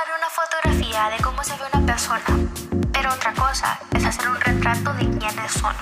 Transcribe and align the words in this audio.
tomar 0.00 0.18
una 0.18 0.30
fotografía 0.30 1.10
de 1.10 1.22
cómo 1.22 1.42
se 1.44 1.52
ve 1.56 1.62
una 1.72 1.84
persona, 1.84 2.22
pero 2.92 3.12
otra 3.12 3.32
cosa 3.34 3.78
es 3.94 4.04
hacer 4.04 4.28
un 4.28 4.40
retrato 4.40 4.94
de 4.94 5.18
quiénes 5.18 5.52
son. 5.52 5.74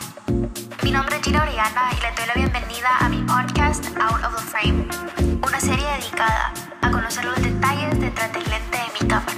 Mi 0.82 0.90
nombre 0.90 1.16
es 1.16 1.22
Gina 1.22 1.42
Oriana 1.42 1.90
y 1.92 2.00
le 2.00 2.12
doy 2.12 2.26
la 2.26 2.34
bienvenida 2.34 2.96
a 2.98 3.08
mi 3.08 3.18
podcast 3.22 3.84
Out 4.00 4.24
of 4.24 4.34
the 4.36 4.42
Frame, 4.42 4.88
una 5.46 5.60
serie 5.60 5.86
dedicada 5.86 6.52
a 6.80 6.90
conocer 6.90 7.24
los 7.24 7.40
detalles 7.40 8.00
detrás 8.00 8.32
del 8.32 8.44
lente 8.48 8.78
de 8.78 9.00
mi 9.00 9.08
cámara. 9.08 9.32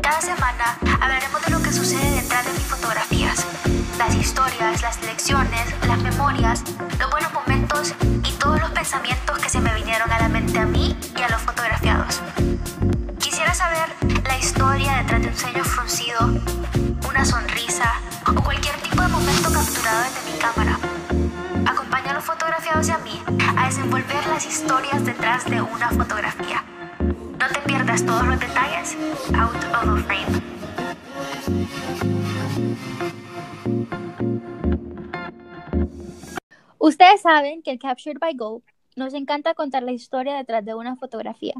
Cada 0.00 0.20
semana 0.20 0.78
hablaremos 1.00 1.42
de 1.42 1.50
lo 1.50 1.62
que 1.62 1.72
sucede 1.72 2.22
detrás 2.22 2.46
de 2.46 2.52
mis 2.52 2.66
fotografías, 2.66 3.46
las 3.98 4.14
historias, 4.14 4.80
las 4.80 5.02
lecciones, 5.02 5.74
las 5.86 5.98
memorias, 5.98 6.62
los 6.98 7.10
buenos 7.10 7.32
momentos 7.32 7.94
y 8.24 8.32
todos 8.32 8.60
los 8.60 8.70
pensamientos 8.70 9.38
que 9.38 9.50
se 9.50 9.60
me 9.60 9.74
vinieron 9.74 10.10
a 10.10 10.18
la 10.18 10.28
mente 10.28 10.58
a 10.58 10.64
mí 10.64 10.91
capturado 19.82 20.04
desde 20.04 20.32
mi 20.32 20.38
cámara. 20.38 20.78
Acompaña 21.66 22.10
a 22.10 22.14
los 22.14 22.24
fotografiados 22.24 22.88
y 22.88 22.90
a 22.92 22.98
mí 22.98 23.20
a 23.56 23.66
desenvolver 23.66 24.26
las 24.28 24.46
historias 24.46 25.04
detrás 25.04 25.44
de 25.50 25.60
una 25.60 25.90
fotografía. 25.90 26.64
No 27.00 27.48
te 27.52 27.60
pierdas 27.66 28.04
todos 28.04 28.24
los 28.26 28.38
detalles. 28.38 28.96
Out 29.34 29.56
of 29.74 29.96
the 29.96 30.02
frame. 30.02 30.42
Ustedes 36.78 37.22
saben 37.22 37.62
que 37.62 37.72
en 37.72 37.78
Captured 37.78 38.18
by 38.18 38.34
Go 38.34 38.62
nos 38.96 39.14
encanta 39.14 39.54
contar 39.54 39.82
la 39.82 39.92
historia 39.92 40.36
detrás 40.36 40.64
de 40.64 40.74
una 40.74 40.96
fotografía. 40.96 41.54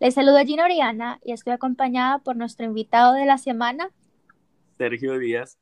Les 0.00 0.14
saludo 0.14 0.38
a 0.38 0.44
Gina 0.44 0.64
Oriana 0.64 1.20
y 1.24 1.32
estoy 1.32 1.52
acompañada 1.52 2.18
por 2.18 2.36
nuestro 2.36 2.66
invitado 2.66 3.14
de 3.14 3.26
la 3.26 3.38
semana, 3.38 3.90
Sergio 4.76 5.18
Díaz. 5.18 5.56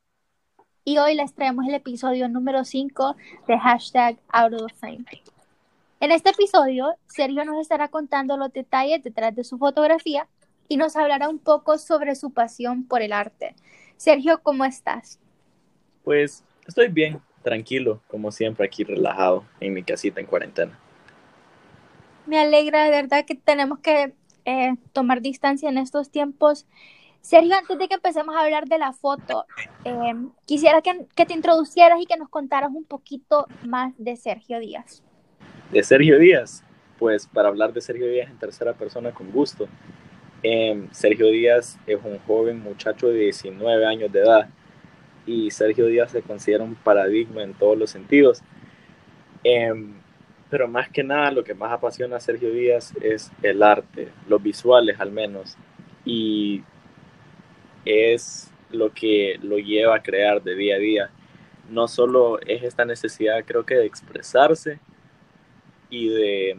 Y 0.84 0.98
hoy 0.98 1.14
les 1.14 1.32
traemos 1.32 1.64
el 1.68 1.74
episodio 1.74 2.28
número 2.28 2.64
5 2.64 3.14
de 3.46 3.56
hashtag 3.56 4.16
Out 4.32 4.54
of. 4.54 4.72
En 4.82 6.10
este 6.10 6.30
episodio, 6.30 6.96
Sergio 7.06 7.44
nos 7.44 7.60
estará 7.60 7.86
contando 7.86 8.36
los 8.36 8.52
detalles 8.52 9.00
detrás 9.04 9.32
de 9.36 9.44
su 9.44 9.58
fotografía 9.58 10.26
y 10.66 10.76
nos 10.76 10.96
hablará 10.96 11.28
un 11.28 11.38
poco 11.38 11.78
sobre 11.78 12.16
su 12.16 12.32
pasión 12.32 12.82
por 12.82 13.00
el 13.00 13.12
arte. 13.12 13.54
Sergio, 13.96 14.42
¿cómo 14.42 14.64
estás? 14.64 15.20
Pues 16.02 16.42
estoy 16.66 16.88
bien, 16.88 17.20
tranquilo, 17.44 18.02
como 18.08 18.32
siempre 18.32 18.66
aquí 18.66 18.82
relajado 18.82 19.44
en 19.60 19.74
mi 19.74 19.84
casita 19.84 20.20
en 20.20 20.26
cuarentena. 20.26 20.76
Me 22.26 22.40
alegra 22.40 22.82
de 22.82 22.90
verdad 22.90 23.24
que 23.24 23.36
tenemos 23.36 23.78
que 23.78 24.14
eh, 24.44 24.74
tomar 24.92 25.20
distancia 25.20 25.68
en 25.68 25.78
estos 25.78 26.10
tiempos. 26.10 26.66
Sergio, 27.22 27.54
antes 27.56 27.78
de 27.78 27.88
que 27.88 27.94
empecemos 27.94 28.34
a 28.34 28.40
hablar 28.40 28.66
de 28.66 28.78
la 28.78 28.92
foto, 28.92 29.46
eh, 29.84 30.14
quisiera 30.44 30.82
que, 30.82 31.06
te 31.24 31.32
introducieras 31.32 32.00
y 32.00 32.06
que 32.06 32.16
nos 32.16 32.28
contaras 32.28 32.70
un 32.74 32.84
poquito 32.84 33.46
más 33.64 33.94
de 33.96 34.16
Sergio 34.16 34.58
Díaz. 34.58 35.04
De 35.70 35.82
Sergio 35.84 36.18
Díaz, 36.18 36.64
pues 36.98 37.28
para 37.28 37.48
hablar 37.48 37.72
de 37.72 37.80
Sergio 37.80 38.08
Díaz 38.08 38.28
en 38.28 38.38
tercera 38.38 38.72
persona 38.74 39.12
con 39.12 39.30
gusto. 39.30 39.68
Eh, 40.42 40.88
Sergio 40.90 41.28
Díaz 41.28 41.78
es 41.86 41.98
un 42.04 42.18
joven 42.26 42.60
muchacho 42.60 43.06
de 43.08 43.20
19 43.20 43.86
años 43.86 44.10
de 44.10 44.18
edad 44.18 44.48
y 45.24 45.52
Sergio 45.52 45.86
Díaz 45.86 46.10
se 46.10 46.22
considera 46.22 46.64
un 46.64 46.74
paradigma 46.74 47.44
en 47.44 47.54
todos 47.54 47.78
los 47.78 47.90
sentidos. 47.90 48.42
Eh, 49.44 49.72
pero 50.50 50.66
más 50.68 50.90
que 50.90 51.04
nada 51.04 51.30
lo 51.30 51.44
que 51.44 51.54
más 51.54 51.72
apasiona 51.72 52.16
a 52.16 52.20
Sergio 52.20 52.50
Díaz 52.52 52.92
es 53.00 53.30
el 53.42 53.62
arte, 53.62 54.08
los 54.28 54.42
visuales 54.42 55.00
al 55.00 55.10
menos, 55.10 55.56
y 56.04 56.62
es 57.84 58.50
lo 58.70 58.92
que 58.92 59.38
lo 59.42 59.58
lleva 59.58 59.96
a 59.96 60.02
crear 60.02 60.42
de 60.42 60.54
día 60.54 60.76
a 60.76 60.78
día. 60.78 61.10
No 61.70 61.88
solo 61.88 62.40
es 62.40 62.62
esta 62.62 62.84
necesidad, 62.84 63.44
creo 63.44 63.64
que 63.64 63.74
de 63.74 63.86
expresarse 63.86 64.78
y 65.90 66.08
de... 66.08 66.56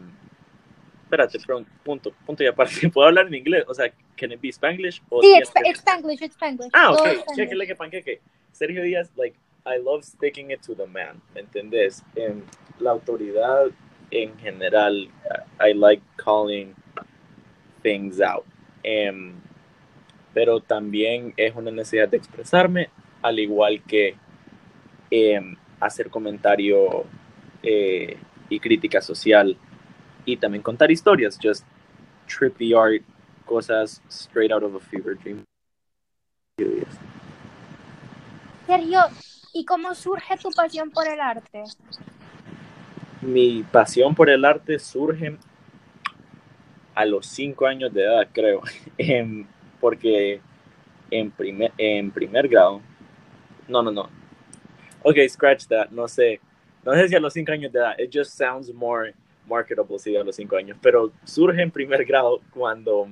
Espérate, 1.04 1.38
perdón, 1.38 1.66
punto, 1.84 2.12
punto 2.26 2.42
y 2.42 2.46
aparte. 2.46 2.88
¿Puedo 2.92 3.08
hablar 3.08 3.26
en 3.26 3.34
inglés? 3.34 3.64
O 3.68 3.74
sea, 3.74 3.92
¿can 4.16 4.32
it 4.32 4.40
be 4.40 4.48
Spanglish? 4.48 5.02
Sí, 5.20 5.36
it's, 5.38 5.52
it's 5.64 5.80
Spanglish, 5.80 6.22
it's 6.22 6.34
Spanglish. 6.34 6.70
Ah, 6.72 6.92
ok, 6.92 7.24
cheque, 7.36 7.66
que 7.66 7.76
panqueque. 7.76 8.20
Sergio 8.52 8.82
Díaz, 8.82 9.10
like, 9.16 9.36
I 9.66 9.78
love 9.78 10.04
sticking 10.04 10.50
it 10.50 10.62
to 10.62 10.74
the 10.74 10.86
man, 10.86 11.20
¿me 11.34 11.40
entendés? 11.40 12.02
En 12.16 12.44
la 12.78 12.90
autoridad 12.90 13.70
en 14.10 14.36
general, 14.38 15.08
I 15.60 15.72
like 15.72 16.02
calling 16.16 16.74
things 17.82 18.20
out. 18.20 18.44
Um, 18.84 19.40
pero 20.34 20.60
también 20.60 21.32
es 21.36 21.54
una 21.54 21.70
necesidad 21.70 22.08
de 22.08 22.16
expresarme, 22.16 22.90
al 23.22 23.38
igual 23.38 23.82
que 23.84 24.16
eh, 25.10 25.40
hacer 25.80 26.10
comentario 26.10 27.04
eh, 27.62 28.18
y 28.48 28.60
crítica 28.60 29.00
social 29.00 29.56
y 30.24 30.36
también 30.36 30.62
contar 30.62 30.90
historias, 30.90 31.38
just 31.40 31.64
trippy 32.26 32.74
art, 32.74 33.02
cosas 33.46 34.02
straight 34.08 34.50
out 34.50 34.62
of 34.62 34.74
a 34.74 34.80
fever 34.80 35.16
dream. 35.16 35.44
Sergio, 38.66 39.00
¿y 39.52 39.64
cómo 39.64 39.94
surge 39.94 40.36
tu 40.38 40.50
pasión 40.50 40.90
por 40.90 41.06
el 41.06 41.20
arte? 41.20 41.64
Mi 43.20 43.62
pasión 43.62 44.14
por 44.14 44.30
el 44.30 44.44
arte 44.44 44.78
surge 44.78 45.36
a 46.94 47.04
los 47.04 47.26
cinco 47.26 47.66
años 47.66 47.92
de 47.92 48.02
edad, 48.02 48.28
creo, 48.32 48.62
porque 49.84 50.40
en 51.10 51.30
primer, 51.30 51.70
en 51.76 52.10
primer 52.10 52.48
grado, 52.48 52.80
no, 53.68 53.82
no, 53.82 53.90
no, 53.90 54.08
ok, 55.02 55.18
scratch 55.28 55.66
that, 55.66 55.90
no 55.90 56.08
sé, 56.08 56.40
no 56.82 56.94
sé 56.94 57.06
si 57.06 57.14
a 57.14 57.20
los 57.20 57.34
cinco 57.34 57.52
años 57.52 57.70
de 57.70 57.80
edad, 57.80 57.94
it 57.98 58.10
just 58.10 58.30
sounds 58.30 58.72
more 58.72 59.12
marketable 59.46 59.98
si 59.98 60.16
a 60.16 60.24
los 60.24 60.36
cinco 60.36 60.56
años, 60.56 60.78
pero 60.80 61.12
surge 61.24 61.60
en 61.60 61.70
primer 61.70 62.02
grado 62.06 62.40
cuando 62.54 63.08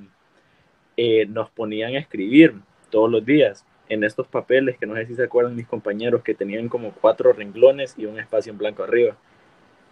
eh, 0.97 1.27
nos 1.27 1.51
ponían 1.51 1.95
a 1.95 1.99
escribir 1.99 2.55
todos 2.89 3.11
los 3.11 3.23
días 3.23 3.67
en 3.91 4.03
estos 4.03 4.27
papeles 4.27 4.79
que 4.79 4.87
no 4.87 4.95
sé 4.95 5.05
si 5.05 5.15
se 5.15 5.25
acuerdan 5.25 5.55
mis 5.55 5.67
compañeros 5.67 6.23
que 6.23 6.35
tenían 6.35 6.71
como 6.71 6.93
cuatro 6.93 7.35
renglones 7.35 7.93
y 7.99 8.07
un 8.07 8.19
espacio 8.19 8.51
en 8.51 8.57
blanco 8.57 8.83
arriba. 8.83 9.15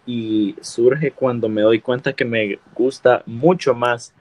Y 0.07 0.55
surge 0.61 1.11
cuando 1.11 1.47
me 1.47 1.61
doy 1.61 1.79
cuenta 1.79 2.13
que 2.13 2.25
me 2.25 2.57
gusta 2.73 3.21
mucho 3.27 3.75
más 3.75 4.15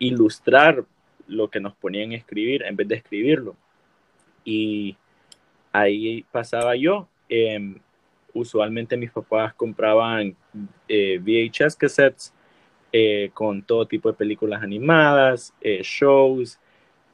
ilustrar 0.00 0.84
lo 1.26 1.48
que 1.48 1.60
nos 1.60 1.74
ponían 1.74 2.12
a 2.12 2.16
escribir 2.16 2.62
en 2.62 2.76
vez 2.76 2.88
de 2.88 2.96
escribirlo. 2.96 3.56
Y 4.44 4.96
ahí 5.72 6.24
pasaba 6.30 6.76
yo. 6.76 7.08
Eh, 7.28 7.76
usualmente 8.32 8.96
mis 8.96 9.10
papás 9.10 9.54
compraban 9.54 10.36
eh, 10.88 11.18
VHS 11.18 11.76
cassettes 11.76 12.32
eh, 12.92 13.30
con 13.34 13.62
todo 13.62 13.86
tipo 13.86 14.08
de 14.10 14.16
películas 14.16 14.62
animadas, 14.62 15.52
eh, 15.60 15.80
shows, 15.82 16.58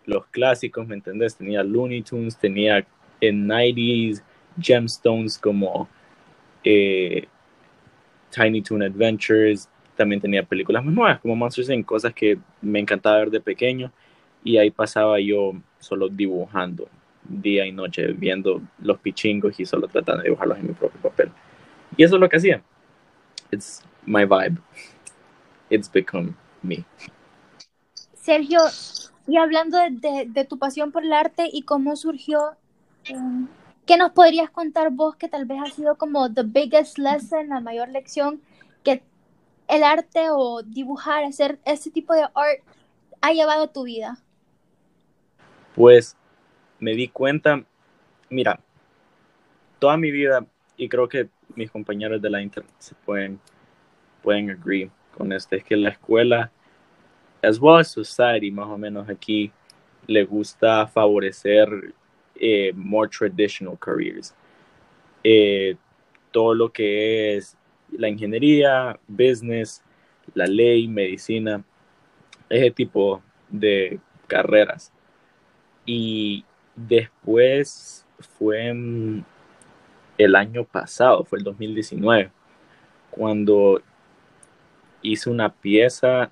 los 0.05 0.27
clásicos, 0.27 0.87
¿me 0.87 0.95
entendés? 0.95 1.37
Tenía 1.37 1.63
Looney 1.63 2.03
Tunes, 2.03 2.37
tenía 2.37 2.87
en 3.21 3.49
90s 3.49 4.23
gemstones 4.61 5.39
como 5.39 5.89
eh, 6.63 7.27
Tiny 8.31 8.63
Toon 8.63 8.83
Adventures, 8.83 9.69
también 9.97 10.21
tenía 10.21 10.43
películas 10.43 10.85
más 10.85 10.95
nuevas 10.95 11.21
como 11.21 11.37
Monsters 11.37 11.71
Inc., 11.71 11.87
cosas 11.87 12.13
que 12.13 12.39
me 12.61 12.79
encantaba 12.79 13.19
ver 13.19 13.31
de 13.31 13.41
pequeño 13.41 13.93
y 14.45 14.59
ahí 14.59 14.71
pasaba 14.71 15.21
yo 15.21 15.53
solo 15.79 16.09
dibujando 16.09 16.89
día 17.25 17.67
y 17.67 17.73
noche, 17.73 18.13
viendo 18.13 18.61
los 18.81 18.99
pichingos 18.99 19.59
y 19.61 19.67
solo 19.67 19.89
tratando 19.89 20.23
de 20.23 20.29
dibujarlos 20.29 20.59
en 20.59 20.67
mi 20.69 20.73
propio 20.73 21.01
papel. 21.01 21.31
Y 21.97 22.05
eso 22.05 22.17
es 22.17 22.21
lo 22.21 22.29
que 22.29 22.37
hacía. 22.37 22.63
It's 23.51 23.83
my 24.05 24.25
vibe. 24.25 24.61
It's 25.71 25.91
become 25.91 26.35
me. 26.63 26.85
Sergio, 28.15 28.61
y 29.27 29.37
hablando 29.37 29.79
de, 29.79 30.45
tu 30.45 30.59
pasión 30.59 30.93
por 30.93 31.05
el 31.05 31.13
arte 31.13 31.49
y 31.53 31.63
cómo 31.63 31.97
surgió, 31.97 32.57
um, 33.13 33.49
¿qué 33.87 33.97
nos 33.97 34.13
podrías 34.13 34.51
contar 34.51 34.91
vos 34.91 35.17
que 35.17 35.29
tal 35.29 35.45
vez 35.45 35.59
ha 35.65 35.71
sido 35.71 35.97
como 35.97 36.33
the 36.33 36.43
biggest 36.43 36.99
lesson, 36.99 37.49
la 37.49 37.61
mayor 37.61 37.89
lección 37.89 38.41
que 38.85 39.03
el 39.69 39.85
arte 39.85 40.31
o 40.31 40.63
dibujar, 40.63 41.25
hacer 41.25 41.59
ese 41.65 41.91
tipo 41.91 42.15
de 42.15 42.23
art 42.23 42.61
ha 43.21 43.33
llevado 43.33 43.65
a 43.65 43.73
tu 43.73 43.85
vida? 43.85 44.19
Pues 45.75 46.17
me 46.81 46.95
di 46.95 47.09
cuenta, 47.09 47.65
mira, 48.29 48.61
toda 49.79 49.97
mi 49.97 50.11
vida, 50.11 50.45
y 50.77 50.89
creo 50.89 51.09
que 51.09 51.29
mis 51.55 51.71
compañeros 51.71 52.21
de 52.21 52.31
la 52.31 52.43
internet 52.43 52.73
se 52.79 52.95
pueden, 52.95 53.41
pueden 54.23 54.51
agree 54.51 54.91
con 55.17 55.33
esto, 55.33 55.57
es 55.57 55.65
que 55.65 55.77
la 55.77 55.91
escuela 55.91 56.51
as 57.43 57.59
well 57.59 57.79
as 57.79 57.89
society, 57.89 58.51
más 58.51 58.69
o 58.69 58.79
menos 58.79 59.09
aquí, 59.09 59.51
le 60.07 60.25
gusta 60.25 60.87
favorecer 60.87 61.93
eh, 62.37 62.73
more 62.75 63.09
traditional 63.09 63.77
careers. 63.79 64.35
Eh, 65.25 65.77
todo 66.31 66.55
lo 66.55 66.73
que 66.73 67.37
es 67.37 67.57
la 67.91 68.09
ingeniería, 68.09 68.99
business, 69.07 69.83
la 70.35 70.47
ley, 70.47 70.89
medicina, 70.89 71.65
ese 72.49 72.71
tipo 72.71 73.23
de 73.49 74.01
carreras. 74.27 74.93
Y 75.85 76.45
después 76.77 78.07
fue 78.39 78.71
el 80.19 80.37
año 80.37 80.65
pasado, 80.65 81.25
fue 81.25 81.39
el 81.39 81.45
2019, 81.45 82.31
cuando 83.11 83.83
hice 85.03 85.31
una 85.31 85.53
pieza 85.53 86.31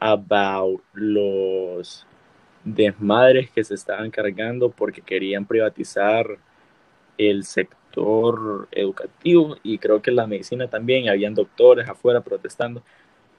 about 0.00 0.82
los 0.92 2.06
desmadres 2.64 3.50
que 3.50 3.64
se 3.64 3.74
estaban 3.74 4.10
cargando 4.10 4.70
porque 4.70 5.00
querían 5.00 5.46
privatizar 5.46 6.38
el 7.18 7.44
sector 7.44 8.68
educativo 8.72 9.56
y 9.62 9.78
creo 9.78 10.02
que 10.02 10.10
la 10.10 10.26
medicina 10.26 10.68
también, 10.68 11.08
habían 11.08 11.34
doctores 11.34 11.88
afuera 11.88 12.20
protestando. 12.20 12.82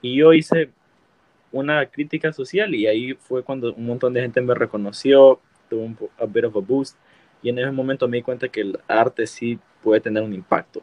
Y 0.00 0.16
yo 0.16 0.32
hice 0.32 0.70
una 1.54 1.86
crítica 1.86 2.32
social 2.32 2.74
y 2.74 2.86
ahí 2.88 3.14
fue 3.14 3.44
cuando 3.44 3.72
un 3.74 3.86
montón 3.86 4.12
de 4.12 4.20
gente 4.20 4.40
me 4.40 4.54
reconoció, 4.54 5.40
tuvo 5.70 5.82
un 5.82 5.96
a 6.18 6.26
bit 6.26 6.46
of 6.46 6.56
a 6.56 6.60
boost 6.60 6.96
y 7.42 7.48
en 7.48 7.58
ese 7.60 7.70
momento 7.70 8.08
me 8.08 8.16
di 8.16 8.22
cuenta 8.24 8.48
que 8.48 8.60
el 8.60 8.78
arte 8.88 9.24
sí 9.26 9.58
puede 9.80 10.00
tener 10.00 10.22
un 10.24 10.34
impacto 10.34 10.82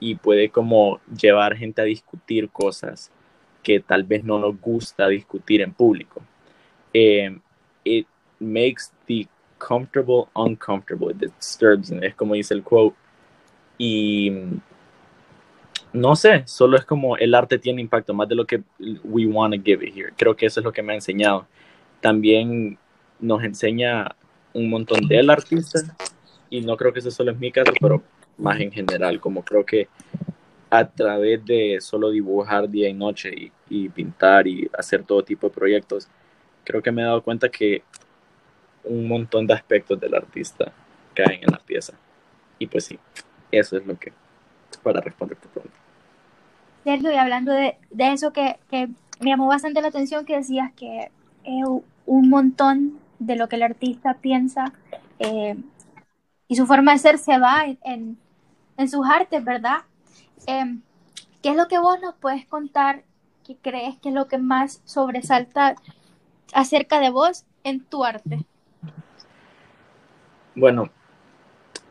y 0.00 0.16
puede 0.16 0.48
como 0.48 1.00
llevar 1.06 1.56
gente 1.56 1.80
a 1.80 1.84
discutir 1.84 2.48
cosas 2.50 3.12
que 3.62 3.78
tal 3.78 4.02
vez 4.02 4.24
no 4.24 4.38
nos 4.40 4.60
gusta 4.60 5.06
discutir 5.06 5.60
en 5.60 5.72
público. 5.72 6.22
Um, 6.92 7.40
it 7.84 8.06
makes 8.40 8.90
the 9.06 9.28
comfortable 9.58 10.28
uncomfortable, 10.34 11.10
it 11.10 11.18
disturbs, 11.18 11.92
es 11.92 12.14
como 12.16 12.34
dice 12.34 12.54
el 12.54 12.64
quote. 12.64 12.96
Y 13.76 14.32
no 15.92 16.16
sé, 16.16 16.42
solo 16.46 16.76
es 16.76 16.84
como 16.84 17.16
el 17.16 17.34
arte 17.34 17.58
tiene 17.58 17.80
impacto 17.80 18.14
más 18.14 18.28
de 18.28 18.34
lo 18.34 18.46
que 18.46 18.62
we 19.04 19.26
want 19.26 19.54
to 19.54 19.60
give 19.62 19.86
it 19.86 19.96
here. 19.96 20.12
Creo 20.16 20.36
que 20.36 20.46
eso 20.46 20.60
es 20.60 20.64
lo 20.64 20.72
que 20.72 20.82
me 20.82 20.92
ha 20.92 20.96
enseñado. 20.96 21.46
También 22.00 22.78
nos 23.20 23.42
enseña 23.42 24.14
un 24.52 24.70
montón 24.70 25.06
del 25.08 25.30
artista 25.30 25.80
y 26.50 26.60
no 26.60 26.76
creo 26.76 26.92
que 26.92 27.00
eso 27.00 27.10
solo 27.10 27.32
es 27.32 27.38
mi 27.38 27.50
caso, 27.52 27.72
pero 27.80 28.02
más 28.36 28.60
en 28.60 28.70
general, 28.70 29.20
como 29.20 29.44
creo 29.44 29.64
que 29.64 29.88
a 30.70 30.86
través 30.86 31.44
de 31.44 31.78
solo 31.80 32.10
dibujar 32.10 32.68
día 32.68 32.88
y 32.88 32.94
noche 32.94 33.52
y, 33.68 33.88
pintar 33.88 34.46
y 34.46 34.70
hacer 34.76 35.02
todo 35.02 35.22
tipo 35.22 35.48
de 35.48 35.54
proyectos, 35.54 36.08
creo 36.64 36.82
que 36.82 36.92
me 36.92 37.02
he 37.02 37.04
dado 37.04 37.22
cuenta 37.22 37.48
que 37.48 37.82
un 38.84 39.08
montón 39.08 39.46
de 39.46 39.54
aspectos 39.54 39.98
del 39.98 40.14
artista 40.14 40.72
caen 41.14 41.42
en 41.42 41.50
la 41.50 41.58
pieza. 41.58 41.94
Y 42.58 42.66
pues 42.66 42.84
sí, 42.84 42.98
eso 43.50 43.76
es 43.76 43.86
lo 43.86 43.98
que, 43.98 44.12
para 44.82 45.00
responder 45.00 45.36
tu 45.38 45.48
pregunta. 45.48 45.76
Sergio, 46.84 47.12
y 47.12 47.16
hablando 47.16 47.52
de, 47.52 47.76
de 47.90 48.12
eso 48.12 48.32
que, 48.32 48.58
que, 48.70 48.88
me 49.20 49.30
llamó 49.30 49.48
bastante 49.48 49.82
la 49.82 49.88
atención, 49.88 50.24
que 50.24 50.36
decías 50.36 50.72
que 50.74 51.10
es 51.44 51.64
un 52.06 52.28
montón 52.28 52.98
de 53.18 53.34
lo 53.34 53.48
que 53.48 53.56
el 53.56 53.64
artista 53.64 54.14
piensa 54.14 54.72
eh, 55.18 55.56
y 56.46 56.56
su 56.56 56.66
forma 56.66 56.92
de 56.92 56.98
ser 56.98 57.18
se 57.18 57.38
va 57.38 57.64
en, 57.82 58.16
en 58.76 58.88
sus 58.88 59.06
artes, 59.06 59.44
¿verdad? 59.44 59.78
Eh, 60.46 60.78
¿Qué 61.42 61.50
es 61.50 61.56
lo 61.56 61.68
que 61.68 61.78
vos 61.78 62.00
nos 62.00 62.14
puedes 62.14 62.46
contar 62.46 63.02
que 63.44 63.56
crees 63.56 63.98
que 63.98 64.10
es 64.10 64.14
lo 64.14 64.28
que 64.28 64.38
más 64.38 64.80
sobresalta 64.84 65.74
acerca 66.54 67.00
de 67.00 67.10
vos 67.10 67.44
en 67.64 67.84
tu 67.84 68.04
arte? 68.04 68.44
Bueno, 70.54 70.90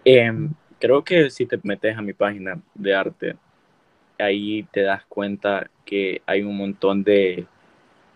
eh, 0.04 0.32
creo 0.80 1.04
que 1.04 1.30
si 1.30 1.46
te 1.46 1.60
metes 1.64 1.98
a 1.98 2.02
mi 2.02 2.14
página 2.14 2.62
de 2.76 2.96
arte, 2.96 3.36
ahí 4.20 4.64
te 4.72 4.82
das 4.82 5.06
cuenta 5.06 5.70
que 5.86 6.22
hay 6.26 6.44
un 6.44 6.58
montón 6.58 7.04
de 7.04 7.46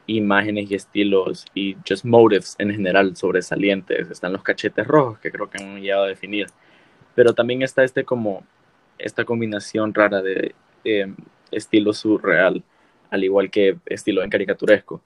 imágenes 0.07 0.69
y 0.69 0.75
estilos 0.75 1.45
y 1.53 1.77
just 1.87 2.05
motives 2.05 2.55
en 2.59 2.71
general 2.71 3.15
sobresalientes. 3.15 4.09
Están 4.09 4.33
los 4.33 4.43
cachetes 4.43 4.87
rojos 4.87 5.19
que 5.19 5.31
creo 5.31 5.49
que 5.49 5.63
han 5.63 5.81
llegado 5.81 6.03
a 6.03 6.07
definir, 6.07 6.47
pero 7.15 7.33
también 7.33 7.61
está 7.61 7.83
este 7.83 8.03
como 8.03 8.43
esta 8.97 9.25
combinación 9.25 9.93
rara 9.93 10.21
de 10.21 10.53
eh, 10.83 11.13
estilo 11.51 11.93
surreal, 11.93 12.63
al 13.09 13.23
igual 13.23 13.49
que 13.49 13.77
estilo 13.85 14.23
en 14.23 14.29
caricaturesco. 14.29 15.01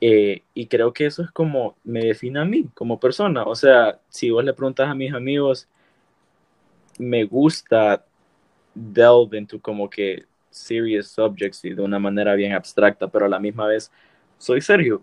Eh, 0.00 0.42
y 0.54 0.66
creo 0.66 0.92
que 0.92 1.06
eso 1.06 1.22
es 1.22 1.30
como 1.32 1.76
me 1.82 2.00
define 2.00 2.40
a 2.40 2.44
mí 2.44 2.66
como 2.74 3.00
persona. 3.00 3.44
O 3.44 3.54
sea, 3.54 4.00
si 4.08 4.30
vos 4.30 4.44
le 4.44 4.54
preguntas 4.54 4.88
a 4.88 4.94
mis 4.94 5.12
amigos, 5.12 5.68
me 6.98 7.24
gusta 7.24 8.04
delve 8.74 9.38
into 9.38 9.60
como 9.60 9.88
que 9.88 10.24
serious 10.50 11.08
subjects 11.08 11.64
y 11.64 11.74
de 11.74 11.82
una 11.82 11.98
manera 11.98 12.34
bien 12.34 12.52
abstracta, 12.52 13.08
pero 13.08 13.26
a 13.26 13.28
la 13.28 13.38
misma 13.38 13.66
vez 13.66 13.90
soy 14.38 14.60
Sergio, 14.60 15.02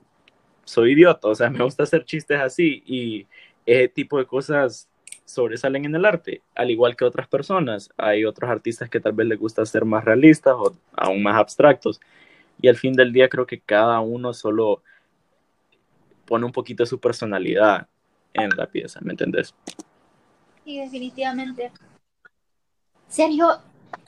soy 0.63 0.93
idiota, 0.93 1.27
o 1.27 1.35
sea, 1.35 1.49
me 1.49 1.63
gusta 1.63 1.83
hacer 1.83 2.05
chistes 2.05 2.39
así 2.39 2.83
y 2.85 3.27
ese 3.65 3.87
tipo 3.89 4.17
de 4.17 4.25
cosas 4.25 4.89
sobresalen 5.25 5.85
en 5.85 5.95
el 5.95 6.05
arte, 6.05 6.41
al 6.53 6.69
igual 6.69 6.95
que 6.95 7.03
otras 7.03 7.27
personas. 7.27 7.89
Hay 7.97 8.25
otros 8.25 8.49
artistas 8.49 8.89
que 8.89 8.99
tal 8.99 9.13
vez 9.13 9.27
les 9.27 9.39
gusta 9.39 9.65
ser 9.65 9.83
más 9.83 10.05
realistas 10.05 10.53
o 10.55 10.77
aún 10.95 11.23
más 11.23 11.35
abstractos. 11.35 11.99
Y 12.61 12.67
al 12.67 12.77
fin 12.77 12.93
del 12.93 13.11
día 13.11 13.27
creo 13.27 13.45
que 13.45 13.59
cada 13.59 13.99
uno 13.99 14.33
solo 14.33 14.81
pone 16.25 16.45
un 16.45 16.51
poquito 16.51 16.83
de 16.83 16.87
su 16.87 16.99
personalidad 16.99 17.87
en 18.33 18.49
la 18.55 18.67
pieza, 18.67 18.99
¿me 19.01 19.11
entendés? 19.11 19.53
Sí, 20.65 20.79
definitivamente. 20.79 21.71
Sergio, 23.07 23.59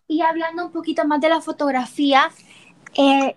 y 0.08 0.22
hablando 0.22 0.66
un 0.66 0.72
poquito 0.72 1.06
más 1.06 1.22
de 1.22 1.30
la 1.30 1.40
fotografía, 1.40 2.32
eh, 2.98 3.36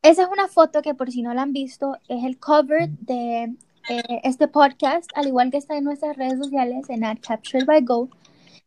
esa 0.00 0.22
es 0.22 0.28
una 0.28 0.48
foto 0.48 0.80
que 0.80 0.94
por 0.94 1.10
si 1.10 1.20
no 1.20 1.34
la 1.34 1.42
han 1.42 1.52
visto, 1.52 1.98
es 2.08 2.24
el 2.24 2.38
cover 2.38 2.88
de 2.88 3.54
eh, 3.90 4.20
este 4.24 4.48
podcast, 4.48 5.10
al 5.16 5.26
igual 5.26 5.50
que 5.50 5.58
está 5.58 5.76
en 5.76 5.84
nuestras 5.84 6.16
redes 6.16 6.38
sociales 6.38 6.88
en 6.88 7.04
Ad 7.04 7.18
Captured 7.20 7.66
by 7.66 7.82
Go. 7.82 8.08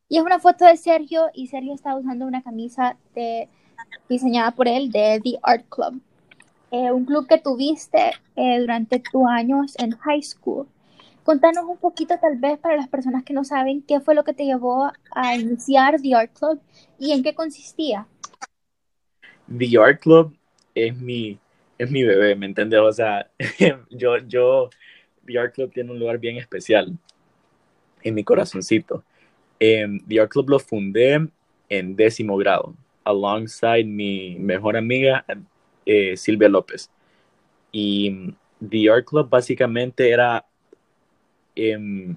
Y 0.07 0.17
es 0.17 0.23
una 0.23 0.39
foto 0.39 0.65
de 0.65 0.77
Sergio 0.77 1.31
y 1.33 1.47
Sergio 1.47 1.73
está 1.73 1.95
usando 1.95 2.27
una 2.27 2.43
camisa 2.43 2.95
de, 3.15 3.49
diseñada 4.07 4.51
por 4.51 4.67
él 4.67 4.91
de 4.91 5.19
The 5.23 5.39
Art 5.41 5.65
Club, 5.67 5.99
eh, 6.69 6.91
un 6.91 7.05
club 7.05 7.25
que 7.25 7.39
tuviste 7.39 8.11
durante 8.35 8.99
tus 8.99 9.25
años 9.27 9.73
en 9.79 9.97
high 9.97 10.21
school. 10.21 10.67
Contanos 11.23 11.65
un 11.65 11.77
poquito, 11.77 12.15
tal 12.19 12.38
vez, 12.38 12.57
para 12.57 12.75
las 12.75 12.88
personas 12.88 13.23
que 13.23 13.33
no 13.33 13.44
saben, 13.44 13.83
qué 13.83 14.00
fue 14.00 14.15
lo 14.15 14.23
que 14.23 14.33
te 14.33 14.45
llevó 14.45 14.91
a 15.12 15.35
iniciar 15.35 16.01
The 16.01 16.15
Art 16.15 16.33
Club 16.33 16.59
y 16.97 17.12
en 17.12 17.21
qué 17.21 17.35
consistía. 17.35 18.07
The 19.47 19.77
Art 19.77 20.01
Club 20.01 20.35
es 20.73 20.95
mi, 20.97 21.38
es 21.77 21.91
mi 21.91 22.03
bebé, 22.03 22.35
¿me 22.35 22.47
entiendes? 22.47 22.79
O 22.79 22.91
sea, 22.91 23.29
yo, 23.91 24.18
yo, 24.27 24.69
The 25.25 25.38
Art 25.38 25.53
Club 25.53 25.72
tiene 25.72 25.91
un 25.91 26.00
lugar 26.00 26.17
bien 26.17 26.38
especial 26.38 26.98
en 28.01 28.15
mi 28.15 28.24
corazoncito. 28.24 29.03
Eh, 29.60 29.88
The 30.07 30.22
Art 30.22 30.31
Club 30.31 30.50
lo 30.50 30.60
fundé 30.60 31.27
en 31.69 31.95
décimo 31.95 32.36
grado, 32.38 32.75
alongside 33.03 33.86
mi 33.86 34.38
mejor 34.39 34.75
amiga 34.75 35.24
eh, 35.86 36.17
Silvia 36.17 36.50
López. 36.50 36.89
Y 37.72 38.34
The 38.67 38.89
Art 38.89 39.05
Club 39.05 39.29
básicamente 39.29 40.10
era 40.10 40.45
Em, 41.55 42.15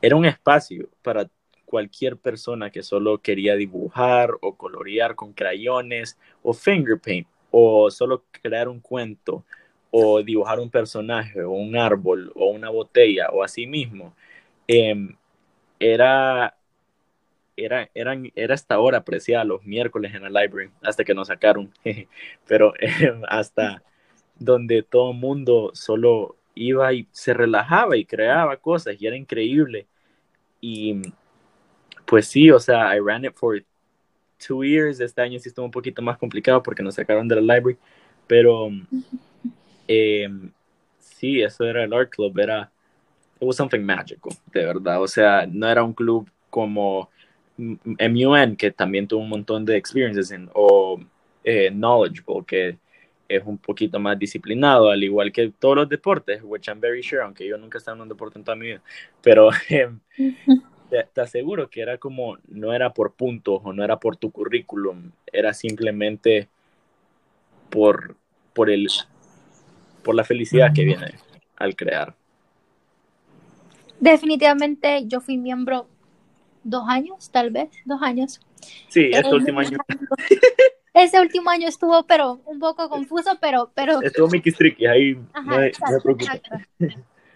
era 0.00 0.16
un 0.16 0.24
espacio 0.24 0.88
para 1.02 1.28
cualquier 1.64 2.16
persona 2.16 2.70
que 2.70 2.82
solo 2.82 3.18
quería 3.18 3.54
dibujar 3.54 4.30
o 4.40 4.56
colorear 4.56 5.14
con 5.14 5.32
crayones 5.32 6.18
o 6.42 6.52
finger 6.54 6.98
paint 6.98 7.26
o 7.50 7.90
solo 7.90 8.24
crear 8.30 8.68
un 8.68 8.80
cuento 8.80 9.44
o 9.90 10.22
dibujar 10.22 10.60
un 10.60 10.70
personaje 10.70 11.42
o 11.42 11.50
un 11.52 11.76
árbol 11.76 12.32
o 12.34 12.46
una 12.50 12.70
botella 12.70 13.28
o 13.30 13.42
así 13.42 13.66
mismo. 13.66 14.14
Em, 14.66 15.16
era, 15.80 16.56
era, 17.56 17.90
eran, 17.94 18.30
era 18.34 18.54
hasta 18.54 18.74
ahora 18.74 18.98
apreciada 18.98 19.44
los 19.44 19.64
miércoles 19.64 20.14
en 20.14 20.22
la 20.22 20.42
library 20.42 20.70
hasta 20.82 21.04
que 21.04 21.14
nos 21.14 21.28
sacaron, 21.28 21.72
pero 22.46 22.74
em, 22.78 23.22
hasta 23.28 23.82
donde 24.38 24.82
todo 24.82 25.12
mundo 25.12 25.70
solo 25.74 26.37
iba 26.58 26.92
y 26.92 27.06
se 27.12 27.32
relajaba 27.32 27.96
y 27.96 28.04
creaba 28.04 28.56
cosas 28.56 28.96
y 28.98 29.06
era 29.06 29.16
increíble. 29.16 29.86
Y 30.60 31.00
pues 32.04 32.26
sí, 32.26 32.50
o 32.50 32.58
sea, 32.58 32.96
I 32.96 33.00
ran 33.00 33.24
it 33.24 33.34
for 33.34 33.62
two 34.38 34.64
years. 34.64 35.00
Este 35.00 35.20
año 35.20 35.38
sí 35.38 35.48
estuvo 35.48 35.66
un 35.66 35.70
poquito 35.70 36.02
más 36.02 36.18
complicado 36.18 36.62
porque 36.62 36.82
nos 36.82 36.94
sacaron 36.94 37.28
de 37.28 37.40
la 37.40 37.54
library, 37.54 37.78
pero 38.26 38.68
eh, 39.88 40.28
sí, 40.98 41.42
eso 41.42 41.64
era 41.64 41.84
el 41.84 41.92
art 41.92 42.10
club, 42.10 42.38
era, 42.38 42.70
it 43.40 43.46
was 43.46 43.56
something 43.56 43.80
magical, 43.80 44.32
de 44.52 44.64
verdad. 44.64 45.02
O 45.02 45.08
sea, 45.08 45.46
no 45.46 45.68
era 45.68 45.82
un 45.82 45.92
club 45.92 46.28
como 46.50 47.10
MUN, 47.56 48.56
que 48.56 48.70
también 48.70 49.06
tuvo 49.06 49.20
un 49.22 49.28
montón 49.28 49.64
de 49.64 49.76
experiences, 49.76 50.30
en, 50.30 50.48
o 50.54 51.00
eh, 51.44 51.70
Knowledgeable, 51.70 52.44
que 52.46 52.78
es 53.28 53.42
un 53.44 53.58
poquito 53.58 54.00
más 54.00 54.18
disciplinado, 54.18 54.90
al 54.90 55.04
igual 55.04 55.30
que 55.30 55.52
todos 55.58 55.76
los 55.76 55.88
deportes, 55.88 56.40
which 56.42 56.68
I'm 56.68 56.80
very 56.80 57.02
sure, 57.02 57.22
aunque 57.22 57.46
yo 57.46 57.58
nunca 57.58 57.76
he 57.76 57.80
estado 57.80 57.96
en 57.96 58.02
un 58.02 58.08
deporte 58.08 58.38
en 58.38 58.44
toda 58.44 58.56
mi 58.56 58.66
vida, 58.66 58.82
pero 59.20 59.50
em, 59.68 60.00
te, 60.88 61.20
aseguro 61.20 61.68
que 61.68 61.82
era 61.82 61.98
como, 61.98 62.38
no 62.48 62.72
era 62.72 62.92
por 62.94 63.12
puntos 63.12 63.60
o 63.62 63.72
no 63.72 63.84
era 63.84 63.98
por 64.00 64.16
tu 64.16 64.30
currículum, 64.30 65.10
era 65.30 65.52
simplemente 65.52 66.48
por, 67.68 68.16
por, 68.54 68.70
el, 68.70 68.88
por 70.02 70.14
la 70.14 70.24
felicidad 70.24 70.72
que 70.74 70.84
viene 70.84 71.14
al 71.56 71.76
crear. 71.76 72.14
Definitivamente 74.00 75.04
yo 75.06 75.20
fui 75.20 75.36
miembro 75.36 75.88
dos 76.64 76.84
años, 76.88 77.30
tal 77.30 77.50
vez, 77.50 77.68
dos 77.84 78.00
años. 78.00 78.40
Sí, 78.88 79.10
este 79.12 79.34
último 79.34 79.60
año. 79.60 79.78
Ese 80.98 81.20
último 81.20 81.48
año 81.50 81.68
estuvo, 81.68 82.02
pero 82.04 82.40
un 82.44 82.58
poco 82.58 82.88
confuso, 82.88 83.38
pero... 83.40 83.70
pero... 83.74 84.00
Estuvo 84.02 84.26
Mickey 84.28 84.52
Tricky, 84.52 84.86
ahí 84.86 85.14
no, 85.14 85.42
me, 85.42 85.70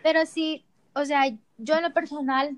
Pero 0.02 0.26
sí, 0.26 0.64
o 0.94 1.04
sea, 1.04 1.22
yo 1.58 1.76
en 1.76 1.82
lo 1.82 1.92
personal 1.92 2.56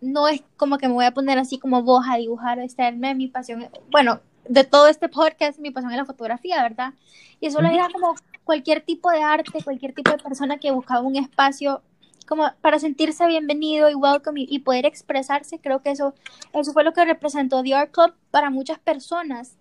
no 0.00 0.28
es 0.28 0.42
como 0.56 0.78
que 0.78 0.88
me 0.88 0.94
voy 0.94 1.04
a 1.04 1.12
poner 1.12 1.38
así 1.38 1.58
como 1.58 1.82
vos 1.82 2.06
a 2.10 2.16
dibujar, 2.16 2.58
estarme 2.58 3.14
mi 3.14 3.28
pasión, 3.28 3.68
bueno, 3.90 4.20
de 4.48 4.64
todo 4.64 4.88
este 4.88 5.10
podcast, 5.10 5.58
mi 5.58 5.70
pasión 5.70 5.92
es 5.92 5.98
la 5.98 6.06
fotografía, 6.06 6.62
¿verdad? 6.62 6.94
Y 7.40 7.46
eso 7.46 7.60
lo 7.60 7.68
era 7.68 7.88
como 7.90 8.14
cualquier 8.44 8.80
tipo 8.80 9.10
de 9.10 9.22
arte, 9.22 9.62
cualquier 9.62 9.92
tipo 9.92 10.10
de 10.10 10.18
persona 10.18 10.58
que 10.58 10.70
buscaba 10.70 11.02
un 11.02 11.16
espacio 11.16 11.82
como 12.26 12.50
para 12.62 12.78
sentirse 12.78 13.26
bienvenido 13.26 13.90
y 13.90 13.94
welcome 13.94 14.46
y, 14.48 14.58
poder 14.60 14.86
expresarse, 14.86 15.58
creo 15.58 15.82
que 15.82 15.90
eso, 15.90 16.14
eso 16.54 16.72
fue 16.72 16.82
lo 16.82 16.94
que 16.94 17.04
representó 17.04 17.62
The 17.62 17.74
Art 17.74 17.90
Club 17.90 18.14
para 18.30 18.48
muchas 18.48 18.78
personas. 18.78 19.58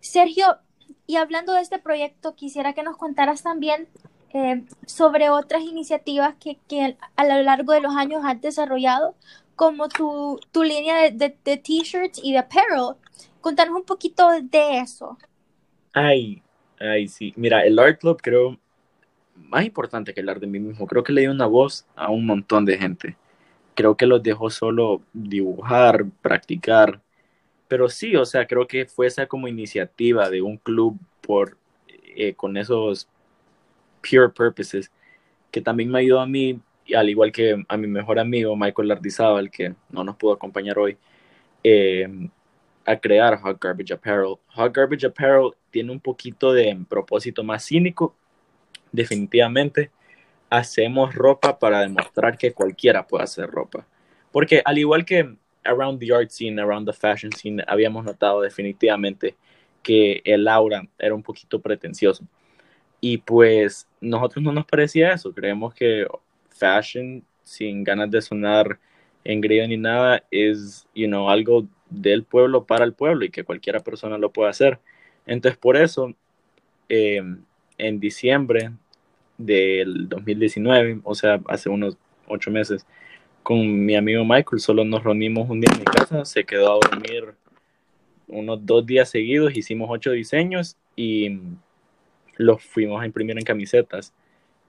Sergio, 0.00 0.58
y 1.06 1.16
hablando 1.16 1.52
de 1.52 1.60
este 1.60 1.78
proyecto, 1.78 2.34
quisiera 2.34 2.72
que 2.72 2.82
nos 2.82 2.96
contaras 2.96 3.42
también 3.42 3.88
eh, 4.32 4.64
sobre 4.86 5.30
otras 5.30 5.62
iniciativas 5.62 6.34
que, 6.36 6.96
a 7.16 7.24
lo 7.24 7.42
largo 7.42 7.72
de 7.72 7.80
los 7.80 7.94
años 7.96 8.22
has 8.24 8.40
desarrollado, 8.40 9.14
como 9.56 9.88
tu, 9.88 10.38
línea 10.54 11.10
de 11.10 11.30
t-shirts 11.30 12.20
y 12.22 12.32
de 12.32 12.38
apparel. 12.38 12.96
Contanos 13.40 13.76
un 13.76 13.84
poquito 13.84 14.28
de 14.42 14.78
eso. 14.78 15.18
Ay, 15.92 16.42
ay, 16.78 17.08
sí. 17.08 17.32
Mira, 17.36 17.64
el 17.64 17.78
Art 17.78 18.00
Club 18.00 18.20
creo 18.22 18.58
más 19.34 19.64
importante 19.64 20.14
que 20.14 20.20
hablar 20.20 20.40
de 20.40 20.46
mí 20.46 20.58
mismo. 20.60 20.86
Creo 20.86 21.02
que 21.02 21.12
le 21.12 21.22
dio 21.22 21.30
una 21.30 21.46
voz 21.46 21.86
a 21.96 22.10
un 22.10 22.26
montón 22.26 22.64
de 22.64 22.78
gente. 22.78 23.16
Creo 23.74 23.96
que 23.96 24.06
los 24.06 24.22
dejó 24.22 24.50
solo 24.50 25.02
dibujar, 25.12 26.04
practicar. 26.22 27.00
Pero 27.70 27.88
sí, 27.88 28.16
o 28.16 28.24
sea, 28.24 28.48
creo 28.48 28.66
que 28.66 28.84
fue 28.84 29.06
esa 29.06 29.26
como 29.28 29.46
iniciativa 29.46 30.28
de 30.28 30.42
un 30.42 30.56
club 30.56 30.98
por, 31.20 31.56
eh, 32.16 32.34
con 32.34 32.56
esos 32.56 33.06
pure 34.02 34.28
purposes 34.28 34.90
que 35.52 35.60
también 35.60 35.88
me 35.88 36.00
ayudó 36.00 36.18
a 36.18 36.26
mí, 36.26 36.60
al 36.92 37.08
igual 37.08 37.30
que 37.30 37.64
a 37.68 37.76
mi 37.76 37.86
mejor 37.86 38.18
amigo 38.18 38.56
Michael 38.56 38.88
Lardizábal, 38.88 39.52
que 39.52 39.76
no 39.88 40.02
nos 40.02 40.16
pudo 40.16 40.32
acompañar 40.32 40.80
hoy, 40.80 40.98
eh, 41.62 42.08
a 42.84 42.96
crear 42.96 43.40
Hot 43.40 43.62
Garbage 43.62 43.92
Apparel. 43.92 44.34
Hot 44.48 44.74
Garbage 44.74 45.06
Apparel 45.06 45.52
tiene 45.70 45.92
un 45.92 46.00
poquito 46.00 46.52
de 46.52 46.76
propósito 46.88 47.44
más 47.44 47.64
cínico, 47.64 48.16
definitivamente. 48.90 49.92
Hacemos 50.50 51.14
ropa 51.14 51.56
para 51.56 51.82
demostrar 51.82 52.36
que 52.36 52.52
cualquiera 52.52 53.06
puede 53.06 53.22
hacer 53.22 53.48
ropa. 53.48 53.86
Porque 54.32 54.60
al 54.64 54.76
igual 54.76 55.04
que 55.04 55.36
around 55.64 55.98
the 56.00 56.12
art 56.12 56.30
scene, 56.30 56.58
around 56.60 56.86
the 56.86 56.92
fashion 56.92 57.32
scene, 57.32 57.62
habíamos 57.66 58.04
notado 58.04 58.40
definitivamente 58.42 59.36
que 59.82 60.20
el 60.24 60.48
aura 60.48 60.86
era 60.98 61.14
un 61.14 61.22
poquito 61.22 61.60
pretencioso. 61.60 62.24
Y 63.00 63.18
pues 63.18 63.88
nosotros 64.00 64.42
no 64.42 64.52
nos 64.52 64.66
parecía 64.66 65.12
eso. 65.12 65.32
Creemos 65.32 65.74
que 65.74 66.06
fashion, 66.50 67.24
sin 67.42 67.82
ganas 67.82 68.10
de 68.10 68.20
sonar 68.20 68.78
engreído 69.24 69.66
ni 69.66 69.76
nada, 69.76 70.24
es, 70.30 70.86
you 70.94 71.06
know, 71.06 71.28
algo 71.30 71.66
del 71.88 72.24
pueblo 72.24 72.64
para 72.64 72.84
el 72.84 72.92
pueblo 72.92 73.24
y 73.24 73.30
que 73.30 73.44
cualquiera 73.44 73.80
persona 73.80 74.18
lo 74.18 74.32
puede 74.32 74.50
hacer. 74.50 74.78
Entonces, 75.26 75.58
por 75.58 75.76
eso, 75.76 76.14
em, 76.88 77.42
en 77.78 78.00
diciembre 78.00 78.72
del 79.38 80.08
2019, 80.08 81.00
o 81.04 81.14
sea, 81.14 81.40
hace 81.48 81.68
unos 81.68 81.96
ocho 82.26 82.50
meses, 82.50 82.86
con 83.42 83.84
mi 83.84 83.96
amigo 83.96 84.24
Michael, 84.24 84.60
solo 84.60 84.84
nos 84.84 85.02
reunimos 85.02 85.48
un 85.48 85.60
día 85.60 85.70
en 85.72 85.80
mi 85.80 85.84
casa, 85.84 86.24
se 86.24 86.44
quedó 86.44 86.72
a 86.72 86.88
dormir 86.88 87.34
unos 88.28 88.64
dos 88.64 88.86
días 88.86 89.10
seguidos, 89.10 89.56
hicimos 89.56 89.88
ocho 89.90 90.12
diseños 90.12 90.76
y 90.96 91.38
los 92.36 92.62
fuimos 92.62 93.02
a 93.02 93.06
imprimir 93.06 93.36
en 93.38 93.44
camisetas. 93.44 94.14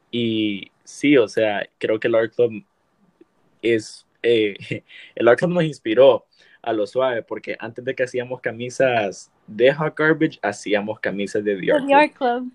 Y 0.09 0.71
sí, 0.83 1.17
o 1.17 1.27
sea, 1.27 1.67
creo 1.77 1.99
que 1.99 2.07
el 2.07 2.15
Art 2.15 2.33
Club 2.35 2.63
es, 3.61 4.05
eh, 4.23 4.55
el 5.15 5.27
Art 5.27 5.39
Club 5.39 5.51
nos 5.51 5.63
inspiró 5.63 6.25
a 6.61 6.73
lo 6.73 6.85
suave, 6.85 7.23
porque 7.23 7.55
antes 7.59 7.83
de 7.83 7.95
que 7.95 8.03
hacíamos 8.03 8.39
camisas 8.41 9.31
de 9.47 9.73
Hot 9.73 9.97
Garbage, 9.97 10.39
hacíamos 10.41 10.99
camisas 10.99 11.43
de 11.43 11.55
The 11.55 11.71
Art, 11.71 12.13
Club. 12.13 12.51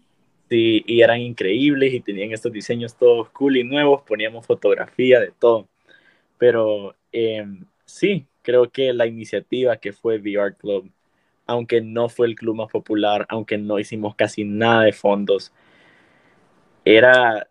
Sí, 0.49 0.85
y 0.87 1.01
eran 1.01 1.21
increíbles 1.21 1.93
y 1.93 2.01
tenían 2.01 2.33
estos 2.33 2.53
diseños 2.53 2.97
todos 2.97 3.29
cool 3.31 3.57
y 3.57 3.65
nuevos, 3.65 4.03
poníamos 4.03 4.47
fotografía 4.47 5.19
de 5.19 5.33
todo. 5.37 5.67
Pero 6.39 6.95
em, 7.13 7.65
sí, 7.85 8.27
creo 8.43 8.71
que 8.71 8.93
la 8.93 9.07
iniciativa 9.07 9.77
que 9.77 9.93
fue 9.93 10.19
The 10.19 10.39
Art 10.39 10.59
Club, 10.59 10.91
aunque 11.47 11.81
no 11.81 12.09
fue 12.09 12.27
el 12.27 12.37
club 12.37 12.57
más 12.57 12.71
popular, 12.71 13.27
aunque 13.29 13.59
no 13.59 13.79
hicimos 13.79 14.15
casi 14.15 14.45
nada 14.45 14.83
de 14.83 14.93
fondos, 14.93 15.53
era, 16.85 17.49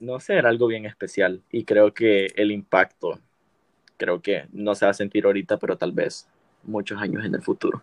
no 0.00 0.20
sé, 0.20 0.34
era 0.34 0.48
algo 0.48 0.66
bien 0.66 0.86
especial 0.86 1.42
y 1.50 1.64
creo 1.64 1.94
que 1.94 2.26
el 2.36 2.50
impacto 2.50 3.20
creo 3.96 4.22
que 4.22 4.46
no 4.52 4.74
se 4.74 4.86
va 4.86 4.92
a 4.92 4.94
sentir 4.94 5.26
ahorita, 5.26 5.58
pero 5.58 5.76
tal 5.76 5.92
vez 5.92 6.26
muchos 6.62 7.00
años 7.00 7.24
en 7.24 7.34
el 7.34 7.42
futuro. 7.42 7.82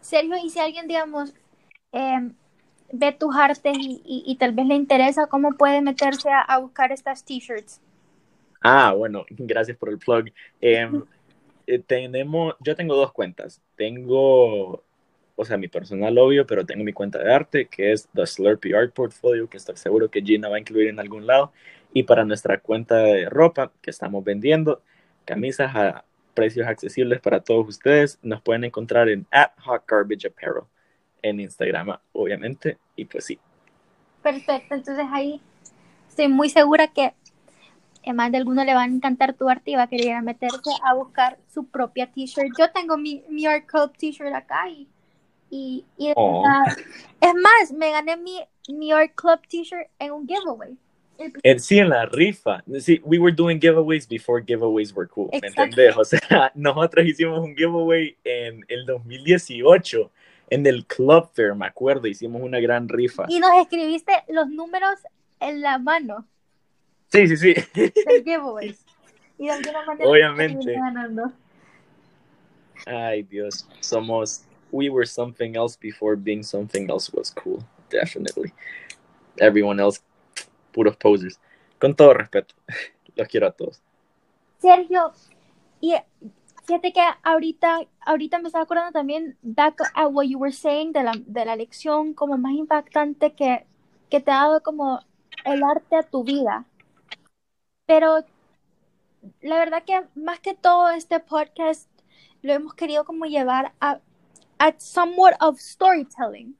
Sergio, 0.00 0.36
y 0.42 0.50
si 0.50 0.60
alguien, 0.60 0.86
digamos, 0.86 1.34
em, 1.92 2.32
ve 2.92 3.12
tus 3.12 3.34
artes 3.36 3.76
y, 3.78 4.36
tal 4.38 4.52
vez 4.52 4.66
le 4.66 4.74
interesa, 4.74 5.26
¿cómo 5.26 5.52
puede 5.52 5.80
meterse 5.80 6.28
a, 6.30 6.58
buscar 6.58 6.92
estas 6.92 7.24
t-shirts? 7.24 7.80
Ah, 8.68 8.92
bueno, 8.92 9.24
gracias 9.30 9.76
por 9.76 9.90
el 9.90 9.98
plug. 9.98 10.32
Em, 10.60 11.04
eh, 11.68 11.78
tenemos, 11.78 12.56
yo 12.58 12.74
tengo 12.74 12.96
dos 12.96 13.12
cuentas. 13.12 13.62
Tengo, 13.76 14.82
o 15.36 15.44
sea, 15.44 15.56
mi 15.56 15.68
personal 15.68 16.18
obvio, 16.18 16.46
pero 16.48 16.66
tengo 16.66 16.82
mi 16.82 16.92
cuenta 16.92 17.22
de 17.22 17.32
arte, 17.32 17.66
que 17.66 17.92
es 17.92 18.08
The 18.12 18.26
Slurpee 18.26 18.74
Art 18.74 18.92
Portfolio, 18.92 19.48
que 19.48 19.56
estoy 19.58 19.76
seguro 19.76 20.10
que 20.10 20.20
Gina 20.20 20.48
va 20.48 20.56
a 20.56 20.58
incluir 20.58 20.88
en 20.88 20.98
algún 20.98 21.28
lado 21.28 21.52
y 21.94 22.02
para 22.02 22.24
nuestra 22.24 22.58
cuenta 22.58 22.96
de 22.96 23.28
ropa 23.30 23.70
que 23.80 23.90
estamos 23.90 24.24
vendiendo, 24.24 24.82
camisas 25.24 25.74
a 25.76 26.04
precios 26.34 26.66
accesibles 26.66 27.20
para 27.20 27.40
todos 27.40 27.68
ustedes, 27.68 28.18
nos 28.22 28.42
pueden 28.42 28.64
encontrar 28.64 29.08
en 29.08 29.26
at 29.30 29.52
Hot 29.64 29.84
Garbage 29.86 30.26
Apparel 30.26 30.64
en 31.22 31.40
Instagram, 31.40 31.96
obviamente, 32.12 32.78
y 32.96 33.04
pues 33.04 33.26
sí. 33.26 33.38
Perfecto, 34.22 34.74
entonces 34.74 35.06
ahí 35.12 35.40
estoy 36.08 36.28
muy 36.28 36.50
segura 36.50 36.88
que 36.88 37.14
más 38.12 38.30
de 38.30 38.38
alguno 38.38 38.64
le 38.64 38.74
va 38.74 38.82
a 38.82 38.86
encantar 38.86 39.34
tu 39.34 39.48
arte 39.48 39.72
y 39.72 39.74
va 39.74 39.82
a 39.82 39.88
querer 39.88 40.22
meterse 40.22 40.70
a 40.84 40.94
buscar 40.94 41.38
su 41.52 41.66
propia 41.66 42.06
t-shirt. 42.06 42.50
Yo 42.58 42.70
tengo 42.70 42.96
mi, 42.96 43.22
mi 43.28 43.46
Art 43.46 43.66
Club 43.66 43.92
t-shirt 43.96 44.34
acá 44.34 44.68
y, 44.68 44.88
y, 45.50 45.84
oh. 46.14 46.44
es 47.20 47.34
más, 47.34 47.72
me 47.72 47.90
gané 47.90 48.16
mi, 48.16 48.40
mi 48.68 48.92
Art 48.92 49.12
Club 49.14 49.40
t-shirt 49.48 49.88
en 49.98 50.12
un 50.12 50.26
giveaway. 50.26 50.76
En, 51.42 51.60
sí, 51.60 51.78
en 51.78 51.88
la 51.88 52.04
rifa. 52.06 52.62
Sí, 52.78 53.00
we 53.04 53.18
were 53.18 53.34
doing 53.34 53.58
giveaways 53.58 54.06
before 54.06 54.42
giveaways 54.44 54.94
were 54.94 55.08
cool. 55.08 55.30
¿Me 55.32 55.48
entendés? 55.48 55.96
O 55.96 56.04
sea, 56.04 56.20
nosotros 56.54 57.06
hicimos 57.06 57.40
un 57.40 57.56
giveaway 57.56 58.16
en 58.22 58.64
el 58.68 58.84
2018 58.84 60.10
en 60.50 60.66
el 60.66 60.86
Club 60.86 61.28
Fair, 61.32 61.54
me 61.54 61.66
acuerdo, 61.66 62.06
hicimos 62.06 62.42
una 62.42 62.60
gran 62.60 62.88
rifa. 62.88 63.24
Y 63.28 63.40
nos 63.40 63.50
escribiste 63.60 64.12
los 64.28 64.48
números 64.48 64.98
en 65.40 65.60
la 65.60 65.78
mano. 65.78 66.26
Sí, 67.08 67.26
sí, 67.28 67.36
sí. 67.36 67.54
Del 67.74 68.24
giveaways. 68.24 68.84
Y 69.38 69.46
de 69.46 69.52
alguna 69.52 69.84
manera 69.84 70.10
Obviamente. 70.10 70.72
Ganando. 70.72 71.32
Ay, 72.86 73.22
Dios. 73.22 73.66
Somos. 73.80 74.44
We 74.72 74.90
were 74.90 75.06
something 75.06 75.54
else 75.54 75.78
before 75.80 76.16
being 76.16 76.42
something 76.42 76.90
else 76.90 77.10
was 77.12 77.32
cool. 77.32 77.62
Definitely. 77.88 78.52
Everyone 79.38 79.80
else 79.80 80.00
puros 80.76 80.96
posers. 80.96 81.40
Con 81.80 81.94
todo 81.94 82.14
respeto, 82.14 82.54
los 83.16 83.28
quiero 83.28 83.46
a 83.46 83.52
todos. 83.52 83.80
Sergio, 84.58 85.12
y 85.80 85.94
fíjate 86.64 86.92
que 86.92 87.02
ahorita, 87.22 87.80
ahorita 88.04 88.38
me 88.38 88.48
estaba 88.48 88.64
acordando 88.64 88.92
también 88.92 89.36
back 89.42 89.80
at 89.94 90.08
what 90.10 90.26
you 90.26 90.38
were 90.38 90.52
saying 90.52 90.92
de 90.92 91.02
la, 91.02 91.12
de 91.26 91.44
la 91.44 91.56
lección 91.56 92.14
como 92.14 92.36
más 92.38 92.52
impactante 92.52 93.32
que, 93.32 93.66
que 94.10 94.20
te 94.20 94.30
ha 94.30 94.46
dado 94.46 94.62
como 94.62 95.00
el 95.44 95.62
arte 95.62 95.96
a 95.96 96.02
tu 96.02 96.24
vida. 96.24 96.64
Pero 97.86 98.24
la 99.40 99.58
verdad 99.58 99.82
que 99.84 100.02
más 100.14 100.40
que 100.40 100.54
todo 100.54 100.90
este 100.90 101.20
podcast 101.20 101.88
lo 102.42 102.52
hemos 102.52 102.74
querido 102.74 103.04
como 103.04 103.24
llevar 103.24 103.72
a, 103.80 104.00
a 104.58 104.74
somewhat 104.78 105.34
of 105.40 105.58
storytelling 105.58 106.56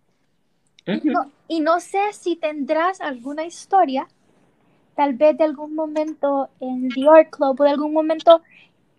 y 1.49 1.61
no 1.61 1.80
sé 1.80 2.12
si 2.12 2.37
tendrás 2.37 3.00
alguna 3.00 3.45
historia, 3.45 4.06
tal 4.95 5.14
vez 5.14 5.37
de 5.37 5.45
algún 5.45 5.75
momento 5.75 6.49
en 6.61 6.88
The 6.90 7.09
Art 7.09 7.30
Club 7.30 7.61
o 7.61 7.64
de 7.64 7.71
algún 7.71 7.92
momento, 7.92 8.40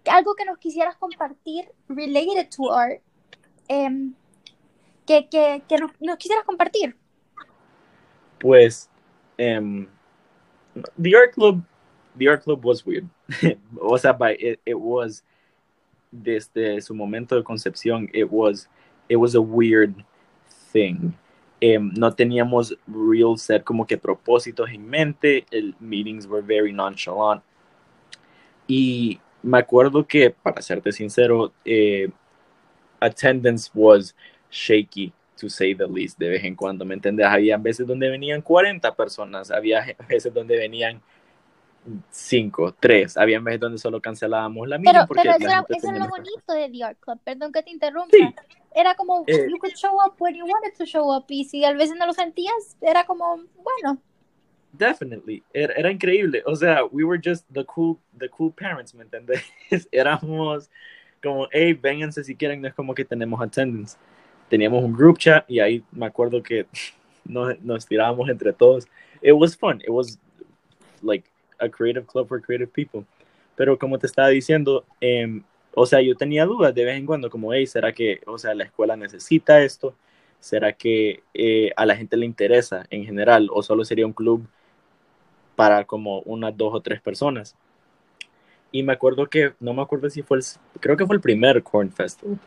algo 0.06 0.36
que 0.36 0.44
nos 0.44 0.58
quisieras 0.58 0.98
compartir 0.98 1.72
related 1.88 2.50
to 2.50 2.74
art, 2.74 3.02
em, 3.70 4.14
que, 5.06 5.30
que, 5.30 5.64
que 5.68 5.78
nos, 5.78 6.18
quisieras 6.18 6.46
compartir. 6.46 6.98
Pues, 8.40 8.90
um, 9.40 9.88
the 11.02 11.16
art 11.16 11.34
club, 11.34 11.64
the 12.18 12.28
art 12.28 12.44
club 12.44 12.64
was 12.66 12.86
weird. 12.86 13.08
o 13.82 13.98
sea, 13.98 14.14
by, 14.14 14.36
it, 14.40 14.60
was, 14.76 15.24
desde 16.12 16.82
su 16.82 16.94
momento 16.94 17.36
de 17.36 17.44
concepción, 17.44 18.10
it 18.14 18.32
was, 18.32 18.68
it 19.10 19.18
was 19.18 19.36
a 19.36 19.42
weird 19.42 20.04
thing. 20.72 21.14
Um, 21.62 21.92
no 21.96 22.12
teníamos 22.12 22.78
real 22.88 23.36
set 23.38 23.64
como 23.64 23.86
que 23.86 23.98
propósitos 23.98 24.70
en 24.70 24.88
mente. 24.88 25.46
El 25.52 25.74
meetings 25.80 26.28
were 26.28 26.42
very 26.42 26.72
nonchalant. 26.72 27.42
Y 28.68 29.20
me 29.42 29.58
acuerdo 29.58 30.06
que, 30.06 30.30
para 30.30 30.62
serte 30.62 30.92
sincero, 30.92 31.52
eh, 31.66 32.10
attendance 33.00 33.70
was 33.74 34.14
shaky, 34.52 35.14
to 35.38 35.50
say 35.50 35.74
the 35.74 35.88
least, 35.88 36.20
de 36.20 36.30
vez 36.30 36.44
en 36.44 36.56
cuando, 36.56 36.84
¿me 36.86 36.96
entiendes? 36.96 37.26
Había 37.26 37.58
veces 37.58 37.88
donde 37.88 38.10
venían 38.10 38.42
40 38.42 38.96
personas, 38.96 39.52
había 39.52 39.96
veces 40.10 40.34
donde 40.34 40.58
venían 40.58 41.02
5, 42.10 42.76
3, 42.80 43.18
había 43.18 43.40
veces 43.40 43.60
donde 43.60 43.78
solo 43.78 44.02
cancelábamos 44.02 44.68
la 44.68 44.78
misma. 44.78 45.08
Pero, 45.08 45.08
pero 45.08 45.36
eso, 45.36 45.46
era, 45.46 45.66
eso 45.70 45.90
era, 45.90 46.00
lo 46.00 46.10
bonito 46.10 46.54
de 46.54 46.70
The 46.70 46.84
Art 46.84 47.00
Club, 47.00 47.20
perdón 47.24 47.52
que 47.52 47.64
te 47.64 47.72
interrumpa. 47.72 48.10
Sí. 48.12 48.36
Era 48.76 48.94
como, 48.96 49.24
eh, 49.28 49.48
you 49.50 49.58
could 49.58 49.74
show 49.76 49.98
up 50.06 50.14
when 50.20 50.36
you 50.36 50.46
wanted 50.46 50.74
to 50.78 50.86
show 50.86 51.16
up, 51.16 51.26
y 51.30 51.46
si 51.46 51.66
a 51.66 51.74
veces 51.74 51.96
no 51.98 52.06
lo 52.06 52.14
sentías, 52.14 52.78
era 52.82 53.06
como, 53.06 53.44
bueno. 53.64 54.00
Definitely, 54.74 55.44
era, 55.54 55.74
era, 55.74 55.92
increíble. 55.92 56.44
O 56.46 56.56
sea, 56.56 56.84
we 56.86 57.04
were 57.04 57.20
just 57.24 57.46
the 57.54 57.66
cool, 57.66 57.98
the 58.18 58.30
cool 58.30 58.52
parents, 58.52 58.94
¿me 58.94 59.04
entiendes? 59.04 59.42
Éramos 59.92 60.70
como, 61.24 61.48
hey, 61.52 61.74
vénganse 61.74 62.24
si 62.24 62.36
quieren, 62.36 62.62
no 62.62 62.68
es 62.68 62.74
como 62.74 62.94
que 62.94 63.06
tenemos 63.06 63.42
attendance. 63.42 63.98
Teníamos 64.50 64.84
un 64.84 64.94
group 64.94 65.18
chat 65.18 65.50
y 65.50 65.60
ahí 65.60 65.84
me 65.92 66.06
acuerdo 66.06 66.44
que 66.44 66.68
nos, 67.26 67.60
nos 67.62 67.86
tirábamos 67.86 68.30
entre 68.30 68.54
todos. 68.54 68.88
It 69.22 69.34
was 69.34 69.58
fun. 69.58 69.82
It 69.82 69.90
was 69.90 70.20
like 71.02 71.28
a 71.60 71.70
creative 71.70 72.06
club 72.06 72.28
for 72.28 72.42
creative 72.42 72.72
people. 72.72 73.04
Pero 73.56 73.78
como 73.78 73.98
te 73.98 74.08
estaba 74.08 74.30
diciendo, 74.30 74.86
eh, 75.02 75.42
o 75.74 75.86
sea, 75.86 76.02
yo 76.02 76.16
tenía 76.16 76.46
dudas 76.46 76.74
de 76.74 76.86
vez 76.86 76.98
en 76.98 77.06
cuando, 77.06 77.30
como, 77.30 77.54
hey, 77.54 77.68
¿será 77.68 77.92
que, 77.94 78.22
o 78.26 78.38
sea, 78.38 78.54
la 78.56 78.64
escuela 78.64 78.96
necesita 78.96 79.62
esto? 79.62 79.96
¿Será 80.40 80.74
que 80.74 81.24
eh, 81.34 81.72
a 81.76 81.86
la 81.86 81.96
gente 81.96 82.18
le 82.18 82.26
interesa 82.26 82.86
en 82.90 83.06
general 83.06 83.50
o 83.52 83.64
solo 83.64 83.86
sería 83.86 84.06
un 84.06 84.14
club 84.14 84.48
para 85.56 85.86
como 85.86 86.22
unas 86.22 86.56
dos 86.56 86.74
o 86.74 86.82
tres 86.82 87.02
personas? 87.02 87.56
Y 88.72 88.84
me 88.84 88.94
acuerdo 88.94 89.28
que, 89.28 89.54
no 89.60 89.74
me 89.74 89.82
acuerdo 89.82 90.10
si 90.10 90.22
fue 90.22 90.38
el, 90.38 90.44
creo 90.80 90.98
que 90.98 91.06
fue 91.06 91.16
el 91.16 91.22
primer 91.22 91.64
Corn 91.64 91.92
Festival, 91.92 92.40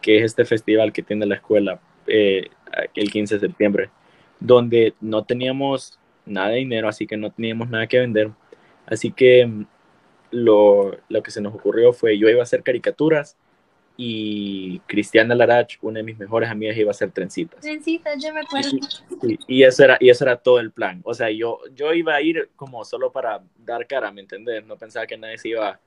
que 0.00 0.18
es 0.18 0.24
este 0.24 0.44
festival 0.44 0.92
que 0.92 1.02
tiene 1.02 1.26
la 1.26 1.36
escuela 1.36 1.80
eh, 2.06 2.48
el 2.94 3.10
15 3.10 3.34
de 3.34 3.40
septiembre, 3.40 3.90
donde 4.40 4.94
no 5.00 5.24
teníamos 5.24 5.98
nada 6.26 6.48
de 6.48 6.56
dinero, 6.56 6.88
así 6.88 7.06
que 7.06 7.16
no 7.16 7.30
teníamos 7.30 7.68
nada 7.68 7.86
que 7.86 7.98
vender. 7.98 8.30
Así 8.90 9.12
que 9.12 9.46
mm, 9.46 9.66
lo, 10.32 10.96
lo 11.08 11.22
que 11.22 11.30
se 11.30 11.40
nos 11.40 11.54
ocurrió 11.54 11.92
fue, 11.92 12.18
yo 12.18 12.28
iba 12.28 12.40
a 12.40 12.44
hacer 12.44 12.62
caricaturas 12.62 13.36
y 14.00 14.78
Cristiana 14.86 15.34
Larach, 15.34 15.76
una 15.82 15.98
de 15.98 16.04
mis 16.04 16.18
mejores 16.18 16.48
amigas, 16.48 16.76
iba 16.76 16.90
a 16.90 16.92
hacer 16.92 17.10
trencitas. 17.10 17.60
Trencitas, 17.60 18.22
yo 18.22 18.32
me 18.32 18.40
acuerdo. 18.40 18.70
Y, 19.22 19.38
y, 19.48 19.64
eso 19.64 19.82
era, 19.82 19.96
y 19.98 20.08
eso 20.08 20.24
era 20.24 20.36
todo 20.36 20.60
el 20.60 20.70
plan. 20.70 21.00
O 21.04 21.14
sea, 21.14 21.30
yo, 21.30 21.58
yo 21.74 21.92
iba 21.92 22.14
a 22.14 22.22
ir 22.22 22.50
como 22.54 22.84
solo 22.84 23.10
para 23.10 23.42
dar 23.58 23.88
cara, 23.88 24.12
¿me 24.12 24.20
entendés? 24.20 24.64
No 24.64 24.76
pensaba 24.76 25.06
que 25.06 25.18
nadie 25.18 25.36
se 25.38 25.48
iba 25.48 25.80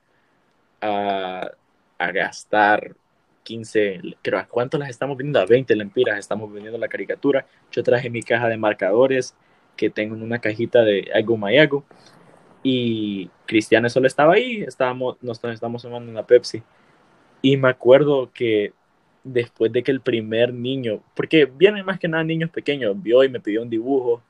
a, 0.82 1.50
a 1.98 2.12
gastar 2.12 2.94
15, 3.44 4.00
creo, 4.20 4.38
¿a 4.38 4.46
cuánto 4.46 4.78
las 4.78 4.90
estamos 4.90 5.16
vendiendo? 5.16 5.40
A 5.40 5.46
20 5.46 5.74
lempiras 5.74 6.18
estamos 6.18 6.52
vendiendo 6.52 6.78
la 6.78 6.88
caricatura. 6.88 7.46
Yo 7.70 7.82
traje 7.82 8.10
mi 8.10 8.22
caja 8.22 8.48
de 8.48 8.56
marcadores 8.56 9.34
que 9.76 9.90
tengo 9.90 10.14
en 10.14 10.22
una 10.22 10.38
cajita 10.38 10.82
de 10.82 11.10
Agu 11.14 11.36
Mayago. 11.36 11.84
Y 12.62 13.28
Cristiana 13.46 13.88
solo 13.88 14.06
estaba 14.06 14.34
ahí, 14.34 14.62
estábamos, 14.62 15.16
nos 15.20 15.42
estamos 15.44 15.82
tomando 15.82 16.10
una 16.10 16.24
Pepsi 16.24 16.62
y 17.42 17.56
me 17.56 17.68
acuerdo 17.68 18.30
que 18.32 18.72
después 19.24 19.72
de 19.72 19.82
que 19.82 19.90
el 19.90 20.00
primer 20.00 20.54
niño, 20.54 21.02
porque 21.14 21.44
vienen 21.44 21.84
más 21.84 21.98
que 21.98 22.08
nada 22.08 22.22
niños 22.22 22.50
pequeños, 22.50 23.00
vio 23.02 23.24
y 23.24 23.28
me 23.28 23.40
pidió 23.40 23.62
un 23.62 23.70
dibujo. 23.70 24.22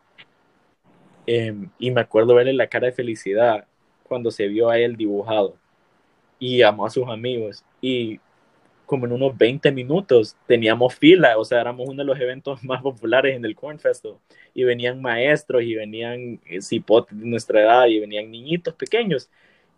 Em, 1.26 1.68
y 1.78 1.90
me 1.90 2.00
acuerdo 2.00 2.34
verle 2.34 2.52
la 2.54 2.66
cara 2.66 2.86
de 2.86 2.92
felicidad 2.92 3.66
cuando 4.02 4.30
se 4.30 4.48
vio 4.48 4.70
a 4.70 4.78
él 4.78 4.96
dibujado. 4.96 5.56
Y 6.38 6.58
llamó 6.58 6.86
a 6.86 6.90
sus 6.90 7.06
amigos. 7.08 7.64
Y 7.80 8.18
como 8.92 9.06
en 9.06 9.12
unos 9.12 9.38
20 9.38 9.72
minutos 9.72 10.36
teníamos 10.46 10.94
fila, 10.94 11.38
o 11.38 11.46
sea, 11.46 11.62
éramos 11.62 11.88
uno 11.88 12.02
de 12.02 12.04
los 12.04 12.20
eventos 12.20 12.62
más 12.62 12.82
populares 12.82 13.34
en 13.34 13.42
el 13.46 13.54
Corn 13.54 13.78
Festival. 13.78 14.18
Y 14.52 14.64
venían 14.64 15.00
maestros 15.00 15.62
y 15.62 15.74
venían 15.74 16.38
eh, 16.44 16.60
cipotes 16.60 17.18
de 17.18 17.24
nuestra 17.24 17.62
edad 17.62 17.86
y 17.86 18.00
venían 18.00 18.30
niñitos 18.30 18.74
pequeños 18.74 19.30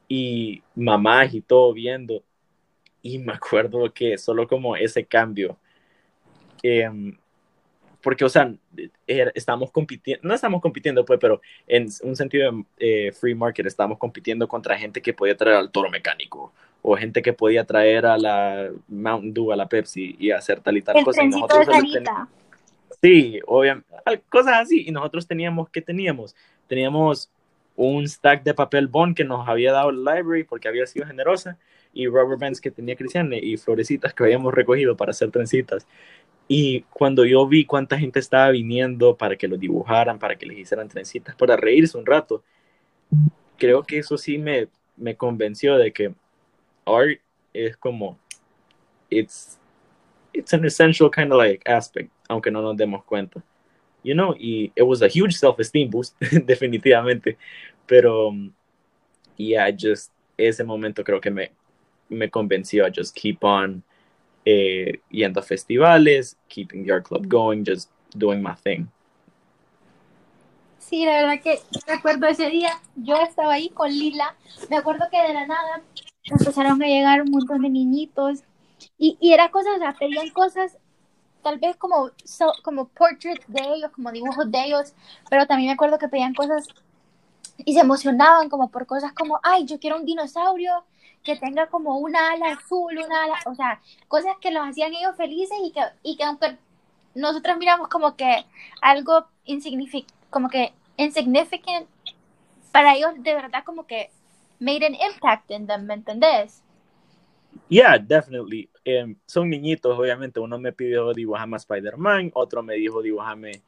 y 0.09 0.65
mamás 0.75 1.33
y 1.33 1.43
todo 1.43 1.73
viendo 1.73 2.25
y 3.03 3.19
me 3.21 3.35
acuerdo 3.35 3.93
que 3.95 4.19
solo 4.19 4.49
como 4.49 4.75
ese 4.75 5.05
cambio, 5.05 5.59
em, 6.61 7.17
porque, 8.03 8.25
o 8.25 8.29
sea, 8.29 8.53
er, 9.07 9.31
estamos 9.37 9.71
compitiendo, 9.71 10.27
no 10.27 10.35
estamos 10.35 10.61
compitiendo, 10.61 11.05
pues, 11.05 11.21
pero 11.21 11.41
en 11.69 11.87
un 12.03 12.17
sentido 12.17 12.51
de 12.51 13.09
eh, 13.09 13.13
free 13.13 13.37
market 13.37 13.67
estamos 13.67 13.97
compitiendo 13.97 14.49
contra 14.49 14.77
gente 14.77 15.01
que 15.01 15.15
podía 15.15 15.37
traer 15.37 15.57
al 15.59 15.71
toro 15.71 15.89
mecánico 15.89 16.53
o 16.87 16.95
gente 16.97 17.23
que 17.23 17.33
podía 17.33 17.65
traer 17.65 18.05
a 18.05 18.19
la 18.19 18.71
Mountain 18.89 19.33
Dew, 19.33 19.53
a 19.53 19.57
la 19.57 19.67
Pepsi 19.67 20.17
y 20.19 20.31
hacer 20.31 20.61
tal 20.61 20.77
y 20.77 20.83
tal 20.83 21.03
cosa. 21.03 21.25
Y 21.25 21.29
nosotros 21.29 21.67
sí, 23.01 23.41
obviamente, 23.47 23.87
cosas 24.29 24.61
así. 24.61 24.85
Y 24.87 24.93
nosotros 24.93 25.27
teníamos, 25.27 25.71
¿qué 25.71 25.81
teníamos? 25.81 26.37
Teníamos 26.67 27.31
un 27.75 28.07
stack 28.07 28.43
de 28.43 28.53
papel 28.53 28.87
bond 28.89 29.17
que 29.17 29.25
nos 29.25 29.49
había 29.49 29.73
dado 29.73 29.89
el 29.89 30.05
library 30.05 30.45
porque 30.45 30.69
había 30.69 30.87
sido 30.87 31.07
generosa 31.07 31.57
y 31.95 32.07
rubber 32.07 32.37
bands 32.37 32.61
que 32.61 32.71
tenía 32.71 32.97
Cristiane 32.97 33.39
y 33.39 33.57
florecitas 33.57 34.13
que 34.13 34.25
habíamos 34.25 34.53
recogido 34.53 34.95
para 34.95 35.13
hacer 35.13 35.31
trencitas. 35.31 35.87
Y 36.49 36.83
cuando 36.91 37.25
yo 37.25 37.47
vi 37.49 37.65
cuánta 37.65 37.99
gente 37.99 38.19
estaba 38.19 38.51
viniendo 38.51 39.17
para 39.17 39.37
que 39.37 39.49
lo 39.49 39.57
dibujaran, 39.57 40.19
para 40.19 40.37
que 40.37 40.45
les 40.45 40.59
hicieran 40.59 40.91
trencitas, 40.91 41.35
para 41.35 41.57
reírse 41.57 41.97
un 41.97 42.05
rato, 42.05 42.43
creo 43.57 43.85
que 43.85 44.01
eso 44.01 44.19
sí 44.19 44.37
me, 44.37 44.69
me 44.99 45.17
convenció 45.17 45.79
de 45.79 45.91
que 45.91 46.13
art 46.87 47.19
es 47.55 47.77
como, 47.77 48.19
it's, 49.11 49.59
it's 50.33 50.53
an 50.53 50.65
essential 50.65 51.11
kind 51.11 51.33
of 51.33 51.39
like 51.39 51.63
aspect, 51.67 52.11
aunque 52.29 52.51
no 52.51 52.61
nos 52.63 52.77
demos 52.77 53.05
cuenta. 53.05 53.43
You 54.03 54.15
know, 54.15 54.35
y 54.35 54.71
it 54.77 54.83
was 54.83 55.01
a 55.01 55.09
huge 55.09 55.35
self-esteem 55.35 55.91
boost, 55.91 56.15
definitivamente. 56.21 57.37
Pero, 57.87 58.35
yeah, 59.37 59.71
just 59.71 60.11
ese 60.37 60.63
momento 60.65 61.03
creo 61.03 61.21
que 61.21 61.31
me, 61.31 61.51
me 62.09 62.29
convenció 62.29 62.85
a 62.85 62.91
just 62.91 63.15
keep 63.15 63.43
on 63.45 63.83
eh, 64.45 65.01
yendo 65.11 65.41
a 65.41 65.43
festivales, 65.43 66.37
keeping 66.49 66.85
the 66.85 66.93
art 66.93 67.05
club 67.05 67.29
going, 67.29 67.65
just 67.65 67.89
doing 68.17 68.43
my 68.43 68.55
thing. 68.55 68.89
Sí, 70.79 71.07
la 71.07 71.23
verdad 71.23 71.43
que 71.43 71.61
me 71.87 71.95
acuerdo 71.95 72.27
ese 72.27 72.51
día, 72.51 72.79
yo 72.95 73.17
estaba 73.17 73.55
ahí 73.55 73.71
con 73.71 73.91
Lila, 73.91 74.37
me 74.69 74.77
acuerdo 74.77 75.07
que 75.11 75.21
de 75.21 75.33
la 75.33 75.47
nada 75.47 75.83
empezaron 76.25 76.83
a 76.83 76.87
llegar 76.87 77.23
un 77.23 77.31
montón 77.31 77.63
de 77.63 77.71
niñitos. 77.71 78.43
Y, 78.99 79.17
y 79.21 79.33
era 79.33 79.51
cosas, 79.51 79.77
o 79.77 79.79
sea, 79.79 79.93
pedían 79.93 80.31
cosas 80.31 80.79
tal 81.45 81.59
vez 81.59 81.77
como, 81.77 82.11
como 82.63 82.89
portraits 82.89 83.45
de 83.47 83.61
ellos, 83.61 83.91
como 83.93 84.11
dibujos 84.11 84.51
de 84.51 84.65
ellos, 84.65 84.95
pero 85.29 85.47
también 85.47 85.69
me 85.69 85.75
acuerdo 85.75 85.99
que 85.99 86.09
pedían 86.09 86.35
cosas 86.35 86.67
y 87.59 87.75
se 87.75 87.81
emocionaban 87.81 88.49
como 88.49 88.71
por 88.71 88.87
cosas 88.87 89.13
como, 89.13 89.39
ay, 89.43 89.67
yo 89.67 89.79
quiero 89.79 89.97
un 89.97 90.07
dinosaurio 90.07 90.85
que 91.23 91.37
tenga 91.37 91.67
como 91.69 91.99
una 91.99 92.33
ala 92.33 92.53
azul, 92.53 92.99
una 92.99 93.25
ala, 93.25 93.35
o 93.47 93.55
sea, 93.55 93.81
cosas 94.09 94.35
que 94.41 94.51
los 94.51 94.67
hacían 94.67 94.95
ellos 94.95 95.17
felices 95.17 95.57
y 95.63 95.71
que, 95.71 95.81
y 96.03 96.17
que 96.17 96.25
aunque 96.25 96.57
nosotros 97.15 97.57
miramos 97.59 97.89
como 97.89 98.17
que 98.17 98.45
algo 98.81 99.27
insignificante, 99.45 100.15
como 100.31 100.49
que 100.49 100.73
insignificant, 100.97 101.87
para 102.73 102.95
ellos 102.95 103.13
de 103.19 103.35
verdad 103.35 103.65
como 103.65 103.87
que 103.87 104.11
made 104.65 104.85
an 104.85 104.95
impact 104.95 105.51
in 105.51 105.67
them, 105.67 105.87
¿me 105.87 105.95
entendés? 105.95 106.63
Yeah, 107.69 107.99
definitely. 107.99 108.69
Um, 108.87 109.17
son 109.27 109.49
niñitos, 109.51 109.97
obviamente. 109.97 110.41
Uno 110.41 110.59
me 110.59 110.73
pidió 110.73 111.13
dibujarme 111.13 111.57
a 111.57 111.59
Spider-Man, 111.59 112.31
otro 112.35 112.63
me 112.63 112.75
dijo 112.75 113.03
dibujarme, 113.03 113.63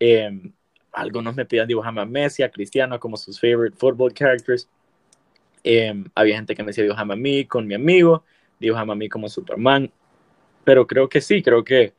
um, 0.00 0.52
algunos 0.92 1.34
me 1.34 1.44
pidieron 1.44 1.68
dibujarme 1.68 2.02
a 2.02 2.04
Messi, 2.04 2.42
a 2.42 2.50
Cristiano 2.50 2.98
como 3.00 3.16
sus 3.16 3.40
favorite 3.40 3.76
football 3.76 4.12
characters. 4.12 4.68
Em, 5.62 6.04
había 6.14 6.36
gente 6.36 6.54
que 6.54 6.62
me 6.62 6.68
decía 6.68 6.84
dibujame 6.84 7.14
a 7.14 7.16
mí 7.16 7.46
con 7.46 7.66
mi 7.66 7.74
amigo, 7.74 8.22
dibujame 8.60 8.92
a 8.92 8.96
mí 8.96 9.08
como 9.08 9.28
Superman. 9.28 9.90
Pero 10.64 10.86
creo 10.86 11.08
que 11.08 11.20
sí, 11.20 11.42
creo 11.42 11.64
que 11.64 11.94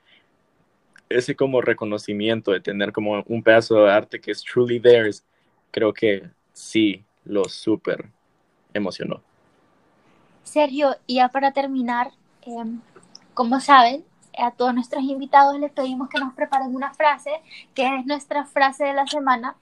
ese 1.09 1.35
como 1.35 1.61
reconocimiento 1.61 2.51
de 2.51 2.59
tener 2.61 2.91
como 2.91 3.23
un 3.27 3.43
pedazo 3.43 3.83
de 3.83 3.91
arte 3.91 4.21
que 4.21 4.31
es 4.31 4.43
truly 4.43 4.79
theirs, 4.79 5.25
creo 5.71 5.93
que 5.93 6.29
sí 6.53 7.03
lo 7.25 7.45
súper 7.45 8.14
emocionó. 8.77 9.21
Sergio, 10.43 10.95
y 11.07 11.15
ya 11.15 11.29
para 11.29 11.51
terminar, 11.51 12.11
em, 12.43 12.79
como 13.33 13.59
saben, 13.59 14.05
a 14.37 14.51
todos 14.51 14.73
nuestros 14.73 15.03
invitados 15.03 15.59
les 15.59 15.71
pedimos 15.71 16.09
que 16.09 16.19
nos 16.19 16.33
preparen 16.33 16.75
una 16.75 16.93
frase, 16.93 17.31
que 17.73 17.83
es 17.97 18.05
nuestra 18.05 18.45
frase 18.45 18.85
de 18.85 18.93
la 18.93 19.07
semana, 19.07 19.55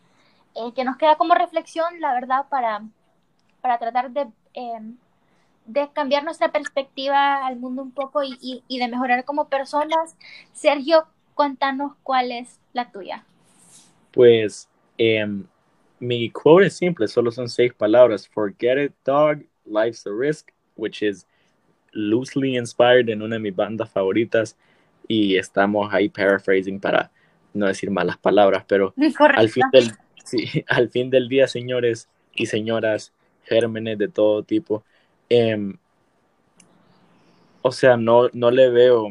eh, 0.55 0.71
que 0.75 0.83
nos 0.83 0.97
queda 0.97 1.15
como 1.15 1.33
reflexión, 1.35 1.99
la 1.99 2.13
verdad, 2.13 2.47
para, 2.49 2.83
para 3.61 3.77
tratar 3.77 4.11
de, 4.11 4.27
em, 4.53 4.97
de 5.65 5.89
cambiar 5.93 6.23
nuestra 6.23 6.51
perspectiva 6.51 7.45
al 7.45 7.55
mundo 7.55 7.81
un 7.81 7.91
poco 7.91 8.23
y, 8.23 8.63
y, 8.67 8.79
de 8.79 8.87
mejorar 8.87 9.23
como 9.25 9.47
personas. 9.47 10.15
Sergio, 10.51 11.05
cuéntanos 11.33 11.93
cuál 12.03 12.31
es 12.31 12.59
la 12.73 12.91
tuya. 12.91 13.23
Pues 14.11 14.69
um, 14.99 15.45
mi 16.03 16.29
quote 16.29 16.67
es 16.67 16.73
simple, 16.73 17.07
solo 17.07 17.31
son 17.31 17.49
seis 17.49 17.73
palabras. 17.73 18.27
Forget 18.27 18.77
it, 18.77 18.93
dog. 19.05 19.43
Life's 19.65 20.05
a 20.05 20.11
risk, 20.11 20.51
which 20.75 21.01
is 21.01 21.25
loosely 21.93 22.57
inspired 22.57 23.09
en 23.09 23.21
una 23.21 23.35
de 23.35 23.39
mis 23.39 23.55
bandas 23.55 23.89
favoritas 23.89 24.57
y 25.07 25.37
estamos 25.37 25.93
ahí 25.93 26.09
paraphrasing 26.09 26.79
para 26.79 27.11
no 27.53 27.67
decir 27.67 27.89
malas 27.89 28.17
palabras, 28.17 28.65
pero 28.67 28.93
al 29.35 29.49
fin, 29.49 29.63
del, 29.71 29.91
sí, 30.25 30.65
al 30.67 30.89
fin 30.89 31.09
del 31.09 31.29
día, 31.29 31.47
señores 31.47 32.09
y 32.33 32.47
señoras, 32.47 33.13
gérmenes 33.43 33.97
de 33.97 34.07
todo 34.07 34.43
tipo, 34.43 34.83
em, 35.29 35.77
o 37.61 37.71
sea, 37.71 37.95
no, 37.95 38.29
no 38.33 38.51
le 38.51 38.69
veo, 38.69 39.09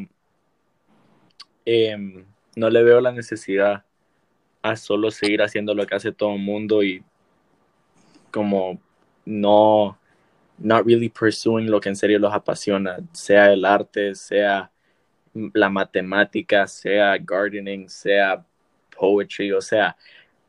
em, 1.64 2.24
no 2.56 2.68
le 2.68 2.82
veo 2.82 3.00
la 3.00 3.12
necesidad 3.12 3.84
a 4.62 4.76
solo 4.76 5.10
seguir 5.10 5.42
haciendo 5.42 5.74
lo 5.74 5.86
que 5.86 5.94
hace 5.94 6.12
todo 6.12 6.34
el 6.34 6.40
mundo 6.40 6.82
y 6.82 7.02
como 8.30 8.80
no, 9.24 9.98
not 10.58 10.86
really 10.86 11.08
pursuing 11.08 11.70
lo 11.70 11.80
que 11.80 11.88
en 11.88 11.96
serio 11.96 12.18
los 12.18 12.32
apasiona, 12.32 12.98
sea 13.12 13.52
el 13.52 13.64
arte, 13.64 14.14
sea 14.14 14.70
la 15.34 15.68
matemática, 15.68 16.66
sea 16.66 17.16
gardening, 17.18 17.88
sea 17.88 18.44
poetry, 18.90 19.52
o 19.52 19.60
sea, 19.60 19.96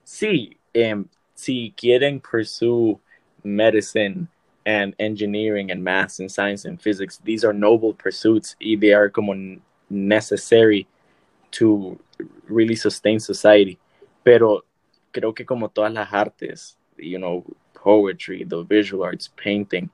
sí, 0.04 0.58
um, 0.76 1.06
si 1.34 1.74
quieren 1.76 2.20
pursue 2.20 3.00
medicine 3.44 4.28
and 4.66 4.96
engineering 5.00 5.72
and 5.72 5.84
maths 5.84 6.20
and 6.20 6.32
science 6.32 6.66
and 6.66 6.82
physics, 6.82 7.20
these 7.24 7.44
are 7.44 7.54
noble 7.54 7.94
pursuits 7.94 8.56
y 8.60 8.76
they 8.76 8.94
are 8.94 9.10
como 9.10 9.34
necessary 9.90 10.88
to 11.52 12.00
really 12.48 12.76
sustain 12.76 13.20
society. 13.20 13.78
Pero 14.24 14.66
creo 15.12 15.34
que 15.34 15.46
como 15.46 15.70
todas 15.70 15.92
las 15.94 16.12
artes, 16.12 16.78
you 16.98 17.18
know, 17.18 17.44
poetry, 17.74 18.46
the 18.46 18.64
visual 18.64 19.04
arts, 19.04 19.30
painting, 19.30 19.90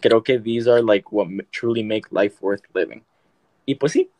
creo 0.00 0.22
que 0.22 0.38
these 0.38 0.68
are 0.68 0.82
like 0.82 1.06
what 1.10 1.28
truly 1.50 1.82
make 1.82 2.08
life 2.10 2.36
worth 2.40 2.62
living. 2.74 3.02
Y 3.64 3.74
pues 3.74 3.92
sí, 3.92 4.10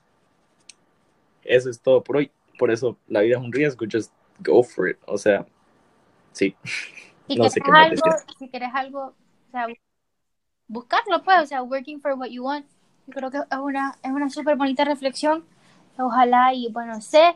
eso 1.44 1.70
es 1.70 1.80
todo 1.80 2.02
por 2.02 2.16
hoy. 2.16 2.30
Por 2.59 2.70
eso 2.70 2.96
la 3.06 3.20
vida 3.20 3.37
es 3.37 3.42
un 3.42 3.52
riesgo, 3.52 3.87
just 3.90 4.12
go 4.40 4.62
for 4.62 4.88
it. 4.88 4.98
O 5.06 5.18
sea, 5.18 5.46
sí. 6.32 6.56
Si 7.28 7.37
no 7.37 7.48
sé 7.50 7.61
qué 7.61 7.70
algo, 7.70 8.02
si 8.38 8.48
quieres 8.48 8.70
algo, 8.72 9.14
o 9.48 9.50
sea, 9.50 9.66
buscarlo 10.68 11.22
pues, 11.22 11.42
o 11.42 11.46
sea, 11.46 11.62
working 11.62 12.00
for 12.00 12.14
what 12.14 12.28
you 12.28 12.44
want. 12.44 12.66
Yo 13.06 13.12
creo 13.14 13.30
que 13.30 13.38
es 13.38 13.59
una, 13.59 13.96
es 14.02 14.11
una 14.11 14.30
súper 14.30 14.56
bonita 14.56 14.85
reflexión. 14.85 15.44
Ojalá 15.98 16.52
y 16.54 16.68
bueno, 16.72 17.00
sé 17.00 17.35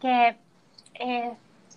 que 0.00 0.36
eh, 0.98 1.32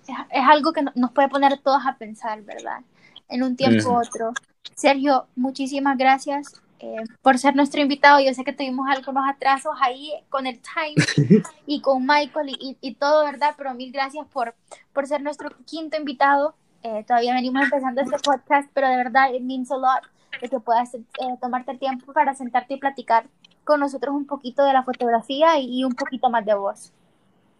es, 0.08 0.10
es, 0.30 0.44
algo 0.50 0.74
que 0.74 0.84
nos 0.96 1.12
puede 1.12 1.30
poner 1.30 1.58
todos 1.60 1.82
a 1.86 1.96
pensar, 1.96 2.42
¿verdad? 2.42 2.82
En 3.30 3.44
un 3.44 3.56
tiempo 3.56 3.90
u 3.90 4.00
otro. 4.00 4.34
Sergio, 4.76 5.28
muchísimas 5.36 5.98
gracias 5.98 6.62
eh, 6.84 7.04
por 7.22 7.38
ser 7.38 7.56
nuestro 7.56 7.80
invitado. 7.82 8.20
Yo 8.20 8.34
sé 8.34 8.44
que 8.44 8.54
tuvimos 8.54 8.88
algunos 8.90 9.24
atrasos 9.30 9.74
ahí 9.82 10.12
con 10.30 10.48
el 10.48 10.60
time 10.60 11.44
y 11.68 11.80
con 11.80 12.06
Michael 12.06 12.50
y, 12.60 12.78
y, 12.82 12.96
todo, 12.96 13.24
¿verdad? 13.24 13.54
Pero 13.56 13.76
mil 13.76 13.92
gracias 13.92 14.26
por, 14.28 14.56
por 14.92 15.06
ser 15.06 15.22
nuestro 15.22 15.52
quinto 15.66 15.98
invitado. 15.98 16.56
Eh, 16.82 17.04
todavía 17.08 17.36
venimos 17.36 17.64
empezando 17.64 18.02
este 18.02 18.18
podcast, 18.18 18.68
pero 18.74 18.90
de 18.90 18.98
verdad, 18.98 19.32
it 19.32 19.44
means 19.44 19.72
a 19.72 19.78
lot 19.78 20.02
de 20.42 20.50
que 20.50 20.60
puedas 20.60 20.96
eh, 20.96 21.02
tomarte 21.40 21.72
el 21.72 21.78
tiempo 21.78 22.14
para 22.14 22.34
sentarte 22.34 22.74
y 22.74 22.78
platicar 22.78 23.28
con 23.64 23.80
nosotros 23.80 24.16
un 24.16 24.26
poquito 24.26 24.66
de 24.66 24.74
la 24.74 24.82
fotografía 24.82 25.60
y, 25.60 25.82
y 25.82 25.84
un 25.84 25.94
poquito 25.94 26.32
más 26.32 26.44
de 26.46 26.56
vos. 26.56 26.92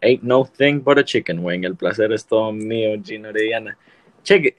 Ain't 0.02 0.22
no 0.24 0.44
thing 0.44 0.80
but 0.80 0.98
a 0.98 1.04
chicken 1.04 1.44
wing. 1.44 1.64
El 1.64 1.76
placer 1.76 2.12
es 2.12 2.26
todo 2.26 2.52
mío, 2.52 3.00
Gina 3.02 3.28
Orellana. 3.28 3.76
Check. 4.24 4.54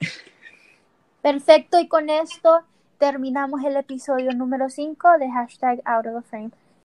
Perfecto, 1.22 1.78
y 1.78 1.88
con 1.88 2.10
esto 2.10 2.62
terminamos 2.98 3.62
el 3.64 3.76
episodio 3.76 4.32
número 4.32 4.68
5 4.68 5.18
de 5.18 5.30
hashtag 5.30 5.80
Out 5.84 6.06
of 6.06 6.22
the 6.22 6.28
Frame. 6.28 6.50